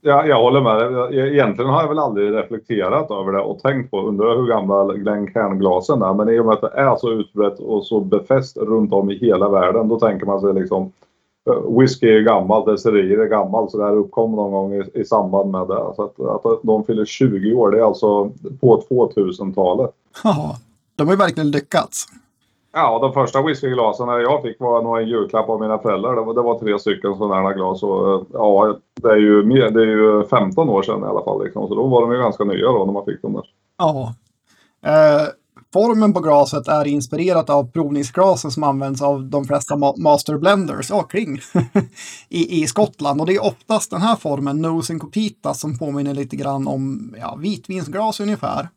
Ja, 0.05 0.25
jag 0.25 0.41
håller 0.41 0.61
med. 0.61 1.13
Egentligen 1.13 1.71
har 1.71 1.81
jag 1.81 1.89
väl 1.89 1.99
aldrig 1.99 2.33
reflekterat 2.33 3.11
över 3.11 3.31
det 3.31 3.39
och 3.39 3.59
tänkt 3.59 3.91
på, 3.91 4.01
undrar 4.01 4.35
hur 4.35 4.47
gamla 4.47 4.93
Glencairn-glasen 4.93 6.01
är. 6.01 6.13
Men 6.13 6.29
i 6.29 6.39
och 6.39 6.45
med 6.45 6.53
att 6.53 6.61
det 6.61 6.71
är 6.75 6.95
så 6.95 7.11
utbrett 7.11 7.59
och 7.59 7.85
så 7.85 7.99
befäst 7.99 8.57
runt 8.57 8.93
om 8.93 9.11
i 9.11 9.17
hela 9.17 9.49
världen, 9.49 9.87
då 9.87 9.99
tänker 9.99 10.25
man 10.25 10.41
sig 10.41 10.53
liksom 10.53 10.91
eh, 11.49 11.79
Whisky 11.79 12.07
är 12.07 12.21
gammalt, 12.21 12.65
destillerier 12.65 13.17
är 13.17 13.27
gammalt, 13.27 13.71
så 13.71 13.77
det 13.77 13.83
här 13.83 13.95
uppkom 13.95 14.31
någon 14.31 14.51
gång 14.51 14.73
i, 14.73 14.83
i 14.93 15.05
samband 15.05 15.51
med 15.51 15.67
det. 15.67 15.93
Så 15.95 16.03
att, 16.03 16.45
att 16.45 16.59
de 16.63 16.83
fyller 16.83 17.05
20 17.05 17.53
år, 17.53 17.71
det 17.71 17.79
är 17.79 17.83
alltså 17.83 18.31
på 18.61 18.83
2000-talet. 18.89 19.91
Ja, 20.23 20.55
de 20.95 21.07
har 21.07 21.13
ju 21.13 21.19
verkligen 21.19 21.51
lyckats. 21.51 22.05
Ja, 22.75 22.99
de 22.99 23.13
första 23.13 23.41
whiskyglasen 23.41 24.07
jag 24.07 24.41
fick 24.41 24.59
var 24.59 24.81
nog 24.81 24.97
en 24.97 25.07
julklapp 25.07 25.49
av 25.49 25.61
mina 25.61 25.79
föräldrar. 25.79 26.15
Det 26.15 26.21
var, 26.21 26.33
det 26.33 26.41
var 26.41 26.59
tre 26.59 26.79
stycken 26.79 27.15
sådana 27.15 27.41
här 27.41 27.53
glas. 27.53 27.83
Och, 27.83 28.13
eh, 28.13 28.21
ja, 28.33 28.77
det 29.01 29.09
är, 29.09 29.17
ju 29.17 29.43
mer, 29.43 29.69
det 29.69 29.81
är 29.81 29.87
ju 29.87 30.25
15 30.25 30.69
år 30.69 30.83
sedan 30.83 30.99
i 30.99 31.05
alla 31.05 31.23
fall. 31.23 31.43
Liksom. 31.43 31.67
Så 31.67 31.75
då 31.75 31.87
var 31.87 32.01
de 32.01 32.11
ju 32.11 32.17
ganska 32.17 32.43
nya 32.43 32.67
då 32.67 32.85
när 32.85 32.93
man 32.93 33.05
fick 33.05 33.21
dem 33.21 33.33
där. 33.33 33.43
Ja. 33.77 34.13
Eh, 34.85 35.27
formen 35.73 36.13
på 36.13 36.19
glaset 36.19 36.67
är 36.67 36.87
inspirerat 36.87 37.49
av 37.49 37.71
provningsglasen 37.71 38.51
som 38.51 38.63
används 38.63 39.01
av 39.01 39.23
de 39.23 39.45
flesta 39.45 39.75
ma 39.75 39.93
master 39.97 40.37
blenders, 40.37 40.89
ja, 40.89 41.03
kring, 41.03 41.39
i, 42.29 42.63
i 42.63 42.67
Skottland. 42.67 43.21
Och 43.21 43.27
det 43.27 43.35
är 43.35 43.45
oftast 43.45 43.91
den 43.91 44.01
här 44.01 44.15
formen, 44.15 44.61
Nose 44.61 44.99
Copita, 44.99 45.53
som 45.53 45.77
påminner 45.77 46.13
lite 46.13 46.35
grann 46.35 46.67
om 46.67 47.15
ja, 47.19 47.35
vitvinsglas 47.41 48.19
ungefär. 48.19 48.69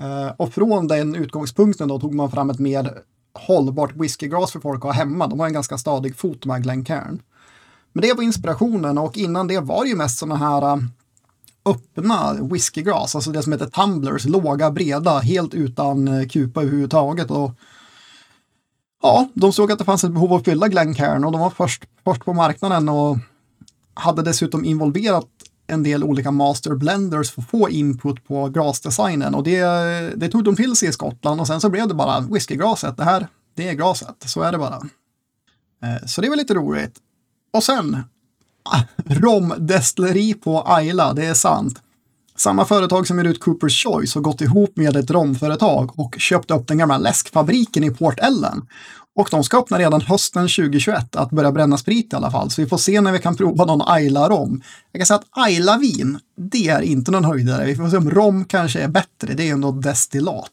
Eh, 0.00 0.32
och 0.36 0.54
från 0.54 0.88
den 0.88 1.14
utgångspunkten 1.14 1.88
då 1.88 2.00
tog 2.00 2.14
man 2.14 2.30
fram 2.30 2.50
ett 2.50 2.58
mer 2.58 2.98
hållbart 3.34 3.96
whiskyglas 3.96 4.52
för 4.52 4.60
folk 4.60 4.78
att 4.78 4.84
ha 4.84 4.92
hemma. 4.92 5.26
De 5.26 5.40
har 5.40 5.46
en 5.46 5.52
ganska 5.52 5.78
stadig 5.78 6.16
fot 6.16 6.44
med 6.44 6.62
Glencairn. 6.62 7.22
Men 7.92 8.02
det 8.02 8.14
var 8.14 8.22
inspirationen 8.22 8.98
och 8.98 9.18
innan 9.18 9.46
det 9.46 9.60
var 9.60 9.84
det 9.84 9.88
ju 9.90 9.96
mest 9.96 10.18
sådana 10.18 10.36
här 10.36 10.62
eh, 10.62 10.82
öppna 11.64 12.32
whiskyglas, 12.32 13.14
alltså 13.14 13.30
det 13.30 13.42
som 13.42 13.52
heter 13.52 13.66
tumblers, 13.66 14.24
låga, 14.24 14.70
breda, 14.70 15.18
helt 15.18 15.54
utan 15.54 16.08
eh, 16.08 16.28
kupa 16.28 16.62
överhuvudtaget. 16.62 17.30
Och 17.30 17.52
ja, 19.02 19.28
de 19.34 19.52
såg 19.52 19.72
att 19.72 19.78
det 19.78 19.84
fanns 19.84 20.04
ett 20.04 20.12
behov 20.12 20.32
att 20.32 20.44
fylla 20.44 20.68
Glencairn 20.68 21.24
och 21.24 21.32
de 21.32 21.40
var 21.40 21.50
först, 21.50 21.84
först 22.04 22.24
på 22.24 22.32
marknaden 22.32 22.88
och 22.88 23.18
hade 23.94 24.22
dessutom 24.22 24.64
involverat 24.64 25.28
en 25.70 25.82
del 25.82 26.04
olika 26.04 26.30
master 26.30 26.74
blenders 26.74 27.30
för 27.30 27.42
att 27.42 27.50
få 27.50 27.70
input 27.70 28.28
på 28.28 28.48
glasdesignen 28.48 29.34
och 29.34 29.44
det, 29.44 29.60
det 30.16 30.28
tog 30.28 30.44
de 30.44 30.56
till 30.56 30.76
sig 30.76 30.88
i 30.88 30.92
Skottland 30.92 31.40
och 31.40 31.46
sen 31.46 31.60
så 31.60 31.70
blev 31.70 31.88
det 31.88 31.94
bara 31.94 32.20
whiskyglaset. 32.20 32.96
Det 32.96 33.04
här, 33.04 33.26
det 33.54 33.68
är 33.68 33.74
glaset, 33.74 34.16
så 34.26 34.42
är 34.42 34.52
det 34.52 34.58
bara. 34.58 34.80
Eh, 35.82 36.06
så 36.06 36.20
det 36.20 36.28
var 36.28 36.36
lite 36.36 36.54
roligt. 36.54 36.98
Och 37.52 37.62
sen 37.62 38.02
ah, 38.62 38.82
romdestilleri 39.06 40.34
på 40.34 40.62
Ayla, 40.66 41.12
det 41.12 41.26
är 41.26 41.34
sant. 41.34 41.82
Samma 42.36 42.64
företag 42.64 43.06
som 43.06 43.18
ger 43.18 43.24
ut 43.24 43.42
Cooper's 43.42 43.82
Choice 43.82 44.14
har 44.14 44.22
gått 44.22 44.40
ihop 44.40 44.76
med 44.76 44.96
ett 44.96 45.10
romföretag 45.10 45.98
och 45.98 46.16
köpt 46.18 46.50
upp 46.50 46.68
den 46.68 46.78
gamla 46.78 46.98
läskfabriken 46.98 47.84
i 47.84 47.90
Port 47.90 48.18
Ellen. 48.18 48.66
Och 49.20 49.28
de 49.30 49.44
ska 49.44 49.58
öppna 49.58 49.78
redan 49.78 50.00
hösten 50.00 50.42
2021 50.42 51.16
att 51.16 51.30
börja 51.30 51.52
bränna 51.52 51.76
sprit 51.76 52.12
i 52.12 52.16
alla 52.16 52.30
fall. 52.30 52.50
Så 52.50 52.62
vi 52.62 52.68
får 52.68 52.76
se 52.76 53.00
när 53.00 53.12
vi 53.12 53.18
kan 53.18 53.36
prova 53.36 53.64
någon 53.64 53.82
Ayla-rom. 53.86 54.60
Jag 54.92 55.00
kan 55.00 55.06
säga 55.06 55.18
att 55.18 55.46
Ayla-vin, 55.46 56.18
det 56.36 56.68
är 56.68 56.82
inte 56.82 57.10
någon 57.10 57.24
höjdare. 57.24 57.66
Vi 57.66 57.74
får 57.74 57.88
se 57.88 57.96
om 57.96 58.10
rom 58.10 58.44
kanske 58.44 58.80
är 58.80 58.88
bättre. 58.88 59.34
Det 59.34 59.42
är 59.42 59.44
ju 59.44 59.52
ändå 59.52 59.70
destillat. 59.70 60.52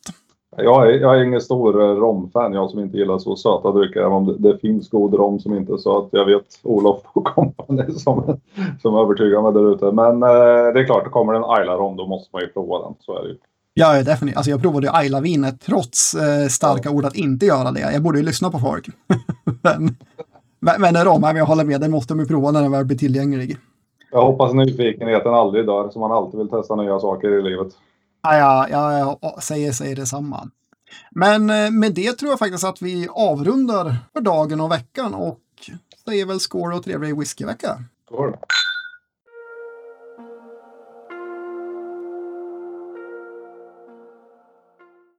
Jag 0.57 0.87
är, 0.87 0.91
jag 0.99 1.19
är 1.19 1.23
ingen 1.23 1.41
stor 1.41 1.81
eh, 1.81 1.95
romfan, 1.95 2.53
jag 2.53 2.69
som 2.69 2.79
inte 2.79 2.97
gillar 2.97 3.17
så 3.17 3.35
söta 3.35 3.71
drycker. 3.71 3.99
Även 3.99 4.11
om 4.11 4.25
det, 4.25 4.37
det, 4.37 4.57
finns 4.57 4.89
god 4.89 5.13
rom 5.13 5.39
som 5.39 5.53
inte 5.53 5.73
är 5.73 5.77
söt. 5.77 6.09
Jag 6.11 6.25
vet 6.25 6.59
Olof 6.63 7.01
och 7.13 7.27
kompani 7.35 7.91
som, 7.91 8.39
som 8.81 8.95
övertygar 8.95 9.41
mig 9.41 9.53
där 9.53 9.73
ute. 9.73 9.91
Men 9.91 10.23
eh, 10.23 10.73
det 10.73 10.79
är 10.79 10.85
klart, 10.85 11.03
det 11.03 11.09
kommer 11.09 11.33
en 11.33 11.43
Ayla-rom 11.43 11.97
då 11.97 12.07
måste 12.07 12.29
man 12.33 12.41
ju 12.41 12.47
prova 12.47 12.83
den. 12.83 12.93
Så 12.99 13.17
är 13.17 13.23
det 13.23 13.29
ju. 13.29 13.37
Ja, 13.79 14.03
definitivt. 14.03 14.37
Alltså 14.37 14.51
jag 14.51 14.61
provade 14.61 14.87
ju 14.87 14.93
Ayla-vinet 14.93 15.61
trots 15.61 16.13
eh, 16.13 16.47
starka 16.47 16.89
ord 16.89 17.05
att 17.05 17.15
inte 17.15 17.45
göra 17.45 17.71
det. 17.71 17.79
Jag 17.79 18.01
borde 18.01 18.19
ju 18.19 18.25
lyssna 18.25 18.51
på 18.51 18.59
folk. 18.59 18.87
men, 19.61 19.95
men 20.79 20.95
jag 20.95 21.45
håller 21.45 21.63
med, 21.63 21.81
den 21.81 21.91
måste 21.91 22.15
man 22.15 22.25
ju 22.25 22.27
prova 22.27 22.51
när 22.51 22.61
den 22.61 22.71
väl 22.71 22.85
blir 22.85 22.97
tillgänglig. 22.97 23.57
Jag 24.11 24.25
hoppas 24.25 24.53
nyfikenheten 24.53 25.33
aldrig 25.33 25.65
dör, 25.65 25.89
så 25.89 25.99
man 25.99 26.11
alltid 26.11 26.37
vill 26.37 26.49
testa 26.49 26.75
nya 26.75 26.99
saker 26.99 27.39
i 27.39 27.41
livet. 27.41 27.67
Ja, 28.23 28.67
ja, 28.69 29.17
jag 29.21 29.43
säger, 29.43 29.71
säger 29.71 29.95
detsamma. 29.95 30.49
Men 31.11 31.49
eh, 31.49 31.71
med 31.71 31.93
det 31.93 32.13
tror 32.13 32.31
jag 32.31 32.39
faktiskt 32.39 32.63
att 32.63 32.81
vi 32.81 33.07
avrundar 33.11 33.95
för 34.13 34.21
dagen 34.21 34.61
och 34.61 34.71
veckan 34.71 35.13
och 35.13 35.39
säger 36.05 36.25
väl 36.25 36.39
skål 36.39 36.73
och 36.73 36.83
trevlig 36.83 37.19
whiskyvecka. 37.19 37.77
Skål! 38.05 38.33